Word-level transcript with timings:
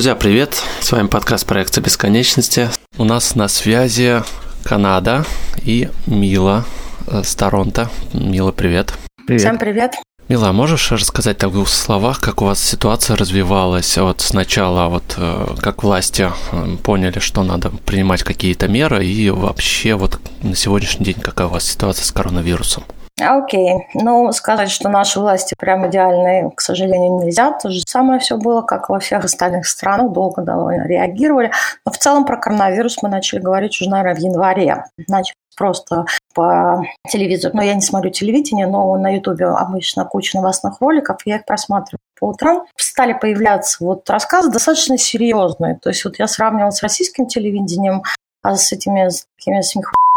Друзья, 0.00 0.14
привет! 0.14 0.62
С 0.80 0.92
вами 0.92 1.08
подкаст 1.08 1.44
проекта 1.44 1.82
бесконечности. 1.82 2.70
У 2.96 3.04
нас 3.04 3.34
на 3.34 3.48
связи 3.48 4.22
Канада 4.64 5.26
и 5.62 5.90
Мила 6.06 6.64
э, 7.06 7.22
с 7.22 7.34
Торонто. 7.34 7.90
Мила, 8.14 8.50
привет. 8.50 8.94
Привет. 9.26 9.42
Всем 9.42 9.58
привет. 9.58 9.92
Мила, 10.28 10.48
а 10.48 10.52
можешь 10.54 10.90
рассказать 10.90 11.36
так 11.36 11.50
в 11.50 11.52
двух 11.52 11.68
словах, 11.68 12.18
как 12.18 12.40
у 12.40 12.46
вас 12.46 12.64
ситуация 12.64 13.14
развивалась 13.14 13.98
вот 13.98 14.22
сначала, 14.22 14.88
вот 14.88 15.04
э, 15.18 15.54
как 15.60 15.82
власти 15.82 16.30
э, 16.50 16.76
поняли, 16.82 17.18
что 17.18 17.42
надо 17.42 17.68
принимать 17.68 18.22
какие-то 18.22 18.68
меры, 18.68 19.04
и 19.04 19.28
вообще 19.28 19.96
вот 19.96 20.18
на 20.40 20.56
сегодняшний 20.56 21.04
день 21.04 21.20
какая 21.20 21.48
у 21.48 21.50
вас 21.50 21.64
ситуация 21.64 22.06
с 22.06 22.10
коронавирусом? 22.10 22.84
Окей. 23.20 23.86
Ну, 23.94 24.32
сказать, 24.32 24.70
что 24.70 24.88
наши 24.88 25.20
власти 25.20 25.54
прям 25.58 25.88
идеальные, 25.88 26.50
к 26.50 26.60
сожалению, 26.60 27.20
нельзя. 27.20 27.52
То 27.52 27.70
же 27.70 27.80
самое 27.86 28.20
все 28.20 28.36
было, 28.36 28.62
как 28.62 28.88
во 28.88 28.98
всех 28.98 29.24
остальных 29.24 29.66
странах. 29.66 30.12
Долго 30.12 30.42
довольно 30.42 30.86
реагировали. 30.86 31.52
Но 31.84 31.92
в 31.92 31.98
целом 31.98 32.24
про 32.24 32.36
коронавирус 32.36 33.02
мы 33.02 33.08
начали 33.08 33.40
говорить 33.40 33.80
уже, 33.80 33.90
наверное, 33.90 34.14
в 34.14 34.18
январе. 34.18 34.84
Начали 35.08 35.36
просто 35.56 36.06
по 36.34 36.82
телевизору. 37.10 37.54
Но 37.54 37.62
я 37.62 37.74
не 37.74 37.82
смотрю 37.82 38.10
телевидение, 38.10 38.66
но 38.66 38.96
на 38.96 39.14
Ютубе 39.14 39.46
обычно 39.46 40.04
куча 40.06 40.38
новостных 40.38 40.80
роликов, 40.80 41.18
я 41.26 41.36
их 41.36 41.44
просматриваю 41.44 42.00
по 42.18 42.28
утрам. 42.28 42.64
Стали 42.76 43.12
появляться 43.12 43.84
вот 43.84 44.08
рассказы 44.08 44.50
достаточно 44.50 44.96
серьезные. 44.96 45.78
То 45.82 45.90
есть 45.90 46.04
вот 46.04 46.18
я 46.18 46.26
сравнивала 46.26 46.70
с 46.70 46.82
российским 46.82 47.26
телевидением, 47.26 48.02
а 48.42 48.56
с 48.56 48.72
этими 48.72 49.08
с 49.08 49.26
такими 49.36 49.60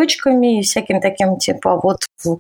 смехочками 0.04 0.60
и 0.60 0.64
всяким 0.64 1.02
таким, 1.02 1.38
типа, 1.38 1.80
вот 1.82 2.00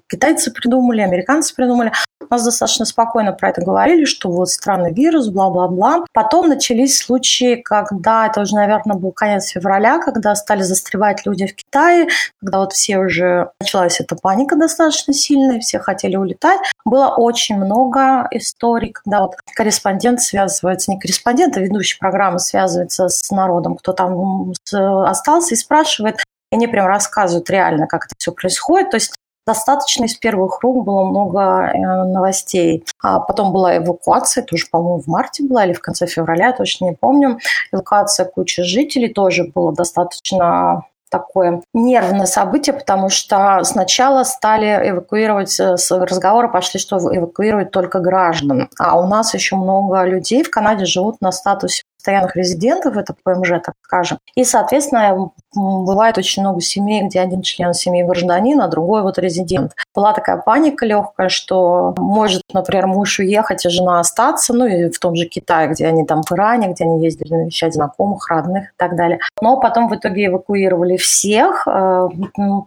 китайцы 0.09 0.51
придумали, 0.51 1.01
американцы 1.01 1.53
придумали. 1.55 1.91
У 2.21 2.33
нас 2.33 2.43
достаточно 2.43 2.85
спокойно 2.85 3.33
про 3.33 3.49
это 3.49 3.61
говорили, 3.61 4.05
что 4.05 4.31
вот 4.31 4.49
странный 4.49 4.93
вирус, 4.93 5.27
бла-бла-бла. 5.27 6.05
Потом 6.13 6.47
начались 6.47 6.97
случаи, 6.97 7.55
когда, 7.55 8.27
это 8.27 8.41
уже, 8.41 8.55
наверное, 8.55 8.95
был 8.95 9.11
конец 9.11 9.47
февраля, 9.47 9.99
когда 9.99 10.33
стали 10.35 10.61
застревать 10.61 11.25
люди 11.25 11.47
в 11.47 11.55
Китае, 11.55 12.07
когда 12.39 12.59
вот 12.59 12.73
все 12.73 12.99
уже, 12.99 13.51
началась 13.59 13.99
эта 13.99 14.15
паника 14.15 14.55
достаточно 14.55 15.13
сильная, 15.13 15.59
все 15.59 15.79
хотели 15.79 16.15
улетать. 16.15 16.59
Было 16.85 17.09
очень 17.09 17.57
много 17.57 18.27
историй, 18.31 18.91
когда 18.91 19.21
вот 19.21 19.35
корреспондент 19.53 20.21
связывается, 20.21 20.91
не 20.91 20.99
корреспондент, 20.99 21.57
а 21.57 21.59
ведущий 21.59 21.99
программы 21.99 22.39
связывается 22.39 23.09
с 23.09 23.29
народом, 23.31 23.75
кто 23.75 23.91
там 23.91 24.53
остался 24.71 25.55
и 25.55 25.57
спрашивает, 25.57 26.17
и 26.53 26.55
они 26.55 26.67
прям 26.67 26.85
рассказывают 26.85 27.49
реально, 27.49 27.87
как 27.87 28.05
это 28.05 28.13
все 28.17 28.31
происходит. 28.31 28.91
То 28.91 28.97
есть 28.97 29.13
Достаточно 29.45 30.05
из 30.05 30.15
первых 30.15 30.63
рук 30.63 30.85
было 30.85 31.03
много 31.03 31.41
э, 31.41 31.77
новостей. 31.77 32.85
А 33.01 33.19
потом 33.19 33.51
была 33.51 33.75
эвакуация, 33.75 34.41
тоже, 34.41 34.67
по-моему, 34.71 35.01
в 35.01 35.07
марте 35.07 35.43
была 35.43 35.65
или 35.65 35.73
в 35.73 35.81
конце 35.81 36.07
февраля, 36.07 36.53
точно 36.53 36.85
не 36.85 36.93
помню. 36.95 37.39
Эвакуация 37.73 38.25
кучи 38.25 38.63
жителей 38.63 39.09
тоже 39.09 39.51
было 39.53 39.73
достаточно 39.73 40.85
такое 41.11 41.61
нервное 41.73 42.25
событие, 42.25 42.73
потому 42.73 43.09
что 43.09 43.61
сначала 43.65 44.23
стали 44.23 44.89
эвакуировать, 44.89 45.51
с 45.59 45.91
разговора 45.91 46.47
пошли, 46.47 46.79
что 46.79 46.97
эвакуировать 46.97 47.69
только 47.71 47.99
граждан. 47.99 48.69
А 48.79 48.97
у 48.97 49.07
нас 49.07 49.33
еще 49.33 49.57
много 49.57 50.05
людей 50.05 50.43
в 50.43 50.49
Канаде 50.49 50.85
живут 50.85 51.19
на 51.19 51.33
статусе 51.33 51.83
постоянных 52.03 52.35
резидентов, 52.35 52.97
это 52.97 53.15
ПМЖ, 53.23 53.61
так 53.63 53.75
скажем. 53.81 54.19
И, 54.35 54.43
соответственно, 54.43 55.31
бывает 55.55 56.17
очень 56.17 56.41
много 56.41 56.59
семей, 56.59 57.01
где 57.03 57.21
один 57.21 57.41
член 57.41 57.73
семьи 57.73 58.03
гражданин, 58.03 58.59
а 58.59 58.67
другой 58.67 59.03
вот 59.03 59.17
резидент. 59.17 59.71
Была 59.95 60.11
такая 60.11 60.37
паника 60.37 60.85
легкая, 60.85 61.29
что 61.29 61.95
может, 61.97 62.41
например, 62.51 62.87
муж 62.87 63.19
уехать, 63.19 63.65
а 63.65 63.69
жена 63.69 64.01
остаться, 64.01 64.53
ну 64.53 64.65
и 64.65 64.89
в 64.89 64.99
том 64.99 65.15
же 65.15 65.27
Китае, 65.27 65.69
где 65.69 65.87
они 65.87 66.05
там 66.05 66.23
в 66.23 66.31
Иране, 66.33 66.73
где 66.73 66.83
они 66.83 67.01
ездили 67.05 67.33
навещать 67.33 67.73
знакомых, 67.73 68.27
родных 68.27 68.65
и 68.65 68.73
так 68.75 68.97
далее. 68.97 69.19
Но 69.41 69.57
потом 69.61 69.87
в 69.87 69.95
итоге 69.95 70.25
эвакуировали 70.25 70.97
всех, 70.97 71.65
э, 71.67 72.09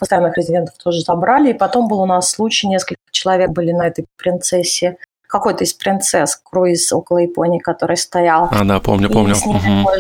постоянных 0.01 0.39
резидентов 0.39 0.77
тоже 0.83 1.01
забрали, 1.01 1.51
и 1.51 1.55
потом 1.55 1.89
был 1.89 2.01
у 2.01 2.07
нас 2.07 2.31
случай, 2.31 2.69
несколько 2.69 3.03
человек 3.11 3.51
были 3.51 3.73
на 3.73 3.87
этой 3.87 4.07
принцессе 4.17 4.97
какой-то 5.29 5.65
из 5.65 5.73
принцесс 5.75 6.37
круиз 6.37 6.93
около 6.93 7.19
Японии, 7.19 7.59
который 7.59 7.97
стоял. 7.97 8.49
А, 8.51 8.65
да, 8.65 8.81
помню, 8.81 9.11
помню. 9.11 9.33
И 9.33 9.35
с 9.35 9.47
ними 9.47 9.83
угу. 9.83 9.91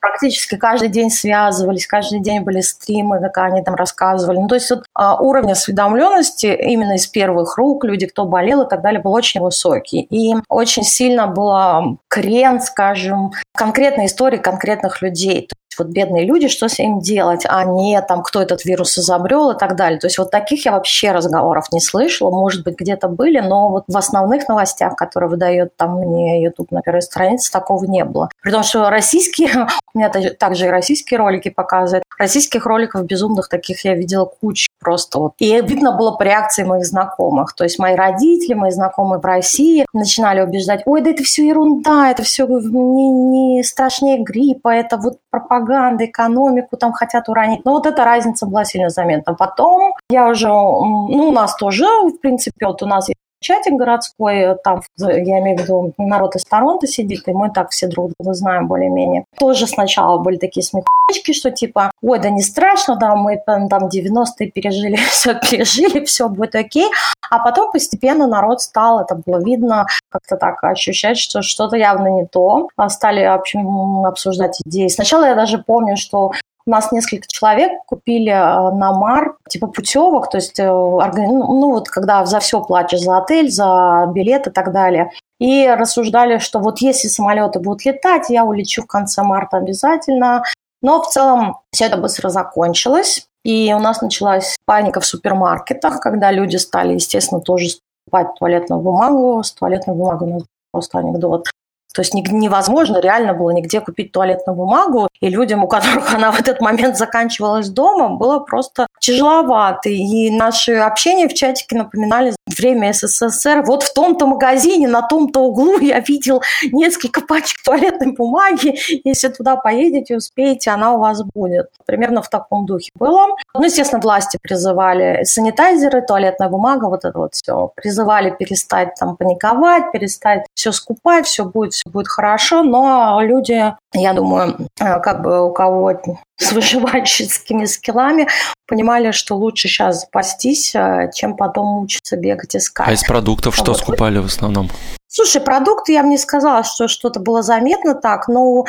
практически 0.00 0.56
каждый 0.56 0.88
день 0.88 1.10
связывались, 1.10 1.86
каждый 1.86 2.20
день 2.20 2.40
были 2.40 2.60
стримы, 2.60 3.20
как 3.20 3.38
они 3.38 3.62
там 3.62 3.74
рассказывали. 3.74 4.38
Ну, 4.38 4.48
то 4.48 4.54
есть 4.54 4.70
вот, 4.70 4.84
а, 4.94 5.20
уровень 5.20 5.52
осведомленности 5.52 6.46
именно 6.46 6.94
из 6.94 7.06
первых 7.06 7.56
рук, 7.56 7.84
люди, 7.84 8.06
кто 8.06 8.24
болел 8.24 8.62
и 8.62 8.68
так 8.68 8.82
далее, 8.82 9.00
был 9.00 9.12
очень 9.12 9.40
высокий. 9.40 10.02
И 10.10 10.34
очень 10.48 10.84
сильно 10.84 11.26
был 11.26 11.98
крен, 12.08 12.60
скажем, 12.60 13.32
конкретной 13.54 14.06
истории 14.06 14.38
конкретных 14.38 15.02
людей 15.02 15.48
вот 15.80 15.88
бедные 15.88 16.24
люди, 16.24 16.48
что 16.48 16.68
с 16.68 16.78
ним 16.78 17.00
делать, 17.00 17.44
а 17.48 17.64
не 17.64 18.00
там, 18.02 18.22
кто 18.22 18.40
этот 18.40 18.64
вирус 18.64 18.98
изобрел 18.98 19.50
и 19.50 19.58
так 19.58 19.76
далее. 19.76 19.98
То 19.98 20.06
есть 20.06 20.18
вот 20.18 20.30
таких 20.30 20.64
я 20.64 20.72
вообще 20.72 21.12
разговоров 21.12 21.66
не 21.72 21.80
слышала, 21.80 22.30
может 22.30 22.64
быть, 22.64 22.78
где-то 22.78 23.08
были, 23.08 23.40
но 23.40 23.68
вот 23.70 23.84
в 23.88 23.96
основных 23.96 24.48
новостях, 24.48 24.96
которые 24.96 25.30
выдает 25.30 25.76
там 25.76 25.98
мне 25.98 26.42
YouTube 26.42 26.70
на 26.70 26.82
первой 26.82 27.02
странице, 27.02 27.50
такого 27.50 27.84
не 27.84 28.04
было. 28.04 28.30
При 28.42 28.50
том, 28.50 28.62
что 28.62 28.90
российские, 28.90 29.66
у 29.94 29.98
меня 29.98 30.10
также 30.10 30.66
и 30.66 30.70
российские 30.70 31.18
ролики 31.18 31.48
показывают, 31.50 32.04
российских 32.18 32.66
роликов 32.66 33.04
безумных 33.04 33.48
таких 33.48 33.84
я 33.84 33.94
видела 33.94 34.24
кучу 34.24 34.69
просто 34.80 35.18
вот. 35.18 35.34
И 35.38 35.60
видно 35.60 35.96
было 35.96 36.12
по 36.12 36.22
реакции 36.22 36.64
моих 36.64 36.84
знакомых. 36.84 37.54
То 37.54 37.64
есть 37.64 37.78
мои 37.78 37.94
родители, 37.94 38.54
мои 38.54 38.70
знакомые 38.70 39.20
в 39.20 39.24
России 39.24 39.86
начинали 39.92 40.40
убеждать, 40.40 40.82
ой, 40.86 41.02
да 41.02 41.10
это 41.10 41.22
все 41.22 41.46
ерунда, 41.46 42.10
это 42.10 42.22
все 42.22 42.46
не, 42.46 43.10
не 43.10 43.62
страшнее 43.62 44.22
гриппа, 44.22 44.68
это 44.68 44.96
вот 44.96 45.18
пропаганда, 45.30 46.06
экономику 46.06 46.76
там 46.76 46.92
хотят 46.92 47.28
уронить. 47.28 47.64
Но 47.64 47.72
вот 47.72 47.86
эта 47.86 48.04
разница 48.04 48.46
была 48.46 48.64
сильно 48.64 48.88
заметна. 48.88 49.34
Потом 49.34 49.94
я 50.10 50.28
уже, 50.28 50.48
ну, 50.48 51.28
у 51.28 51.32
нас 51.32 51.54
тоже, 51.56 51.84
в 51.84 52.18
принципе, 52.20 52.66
вот 52.66 52.82
у 52.82 52.86
нас 52.86 53.08
есть 53.08 53.20
чатик 53.40 53.74
городской, 53.74 54.56
там, 54.62 54.82
я 54.98 55.38
имею 55.40 55.58
в 55.58 55.62
виду, 55.62 55.94
народ 55.98 56.36
из 56.36 56.44
Торонто 56.44 56.86
сидит, 56.86 57.26
и 57.26 57.32
мы 57.32 57.50
так 57.50 57.70
все 57.70 57.86
друг 57.88 58.12
друга 58.18 58.34
знаем 58.34 58.68
более-менее. 58.68 59.24
Тоже 59.38 59.66
сначала 59.66 60.18
были 60.18 60.36
такие 60.36 60.62
смехочки, 60.62 61.32
что 61.32 61.50
типа, 61.50 61.90
ой, 62.02 62.18
да 62.18 62.30
не 62.30 62.42
страшно, 62.42 62.96
да, 62.96 63.16
мы 63.16 63.40
там, 63.44 63.68
там 63.68 63.88
90-е 63.88 64.50
пережили, 64.50 64.96
все 65.10 65.34
пережили, 65.34 66.04
все 66.04 66.28
будет 66.28 66.54
окей. 66.54 66.88
А 67.30 67.38
потом 67.38 67.70
постепенно 67.72 68.26
народ 68.26 68.60
стал, 68.60 69.00
это 69.00 69.14
было 69.14 69.42
видно, 69.42 69.86
как-то 70.08 70.36
так 70.36 70.62
ощущать, 70.64 71.18
что 71.18 71.42
что-то 71.42 71.76
явно 71.76 72.08
не 72.08 72.26
то. 72.26 72.68
А 72.76 72.88
стали, 72.88 73.24
в 73.24 73.32
общем, 73.32 74.04
обсуждать 74.04 74.60
идеи. 74.66 74.88
Сначала 74.88 75.24
я 75.24 75.34
даже 75.34 75.58
помню, 75.58 75.96
что 75.96 76.32
у 76.70 76.72
нас 76.72 76.92
несколько 76.92 77.26
человек 77.26 77.84
купили 77.86 78.30
э, 78.30 78.74
на 78.76 78.92
Мар 78.92 79.36
типа 79.48 79.66
путевок, 79.66 80.30
то 80.30 80.38
есть 80.38 80.60
э, 80.60 80.64
ну 80.64 81.70
вот 81.70 81.88
когда 81.88 82.24
за 82.24 82.38
все 82.38 82.62
платишь, 82.62 83.00
за 83.00 83.18
отель, 83.18 83.50
за 83.50 84.08
билет 84.14 84.46
и 84.46 84.50
так 84.50 84.72
далее. 84.72 85.10
И 85.40 85.66
рассуждали, 85.66 86.38
что 86.38 86.60
вот 86.60 86.78
если 86.78 87.08
самолеты 87.08 87.58
будут 87.58 87.84
летать, 87.84 88.30
я 88.30 88.44
улечу 88.44 88.82
в 88.82 88.86
конце 88.86 89.22
марта 89.22 89.56
обязательно. 89.56 90.44
Но 90.80 91.02
в 91.02 91.08
целом 91.08 91.58
все 91.72 91.86
это 91.86 91.96
быстро 91.96 92.28
закончилось. 92.28 93.26
И 93.42 93.72
у 93.74 93.80
нас 93.80 94.00
началась 94.00 94.56
паника 94.64 95.00
в 95.00 95.06
супермаркетах, 95.06 95.98
когда 96.00 96.30
люди 96.30 96.56
стали, 96.56 96.94
естественно, 96.94 97.40
тоже 97.40 97.68
покупать 98.04 98.38
туалетную 98.38 98.80
бумагу. 98.80 99.42
С 99.42 99.52
туалетной 99.52 99.94
бумагой 99.94 100.28
у 100.28 100.34
нас 100.34 100.42
просто 100.70 100.98
анекдот. 100.98 101.48
То 101.92 102.02
есть 102.02 102.14
невозможно 102.14 103.00
реально 103.00 103.34
было 103.34 103.50
нигде 103.50 103.80
купить 103.80 104.12
туалетную 104.12 104.56
бумагу, 104.56 105.08
и 105.20 105.28
людям, 105.28 105.64
у 105.64 105.68
которых 105.68 106.14
она 106.14 106.30
в 106.30 106.40
этот 106.40 106.60
момент 106.60 106.96
заканчивалась 106.96 107.68
дома, 107.68 108.10
было 108.16 108.38
просто 108.38 108.86
тяжеловато. 109.00 109.88
И 109.88 110.30
наши 110.30 110.74
общения 110.74 111.28
в 111.28 111.34
чатике 111.34 111.76
напоминали 111.76 112.32
время 112.56 112.92
СССР. 112.92 113.62
Вот 113.66 113.82
в 113.82 113.92
том-то 113.92 114.26
магазине, 114.26 114.88
на 114.88 115.02
том-то 115.02 115.40
углу 115.40 115.78
я 115.78 116.00
видел 116.00 116.42
несколько 116.72 117.20
пачек 117.20 117.62
туалетной 117.64 118.12
бумаги. 118.12 118.78
Если 119.04 119.28
туда 119.28 119.56
поедете, 119.56 120.16
успеете, 120.16 120.70
она 120.70 120.94
у 120.94 120.98
вас 120.98 121.22
будет. 121.34 121.68
Примерно 121.86 122.22
в 122.22 122.28
таком 122.28 122.66
духе 122.66 122.90
было. 122.94 123.36
Ну, 123.54 123.64
естественно, 123.64 124.00
власти 124.00 124.38
призывали 124.40 125.24
санитайзеры, 125.24 126.02
туалетная 126.02 126.48
бумага, 126.48 126.86
вот 126.86 127.04
это 127.04 127.18
вот 127.18 127.34
все. 127.34 127.72
Призывали 127.74 128.30
перестать 128.30 128.94
там 128.98 129.16
паниковать, 129.16 129.92
перестать 129.92 130.46
все 130.54 130.72
скупать, 130.72 131.26
все 131.26 131.44
будет 131.44 131.72
все 131.72 131.90
будет 131.90 132.08
хорошо, 132.08 132.62
но 132.62 133.20
люди, 133.22 133.74
я 133.92 134.12
думаю, 134.12 134.56
э, 134.80 135.00
как 135.00 135.22
бы 135.22 135.46
у 135.46 135.52
кого 135.52 135.92
с 136.40 136.52
выживальщицкими 136.52 137.66
скиллами, 137.66 138.26
понимали, 138.66 139.12
что 139.12 139.36
лучше 139.36 139.68
сейчас 139.68 140.00
запастись, 140.02 140.74
э, 140.74 141.10
чем 141.14 141.36
потом 141.36 141.66
мучиться, 141.66 142.16
бегать, 142.16 142.56
искать. 142.56 142.88
А 142.88 142.92
из 142.92 143.02
продуктов 143.02 143.54
что 143.54 143.72
вот. 143.72 143.78
скупали 143.78 144.18
в 144.18 144.26
основном? 144.26 144.70
Слушай, 145.12 145.40
продукты 145.40 145.92
я 145.92 146.04
бы 146.04 146.08
не 146.08 146.18
сказала, 146.18 146.62
что 146.62 146.86
что-то 146.86 147.18
было 147.18 147.42
заметно 147.42 147.96
так, 147.96 148.28
но 148.28 148.64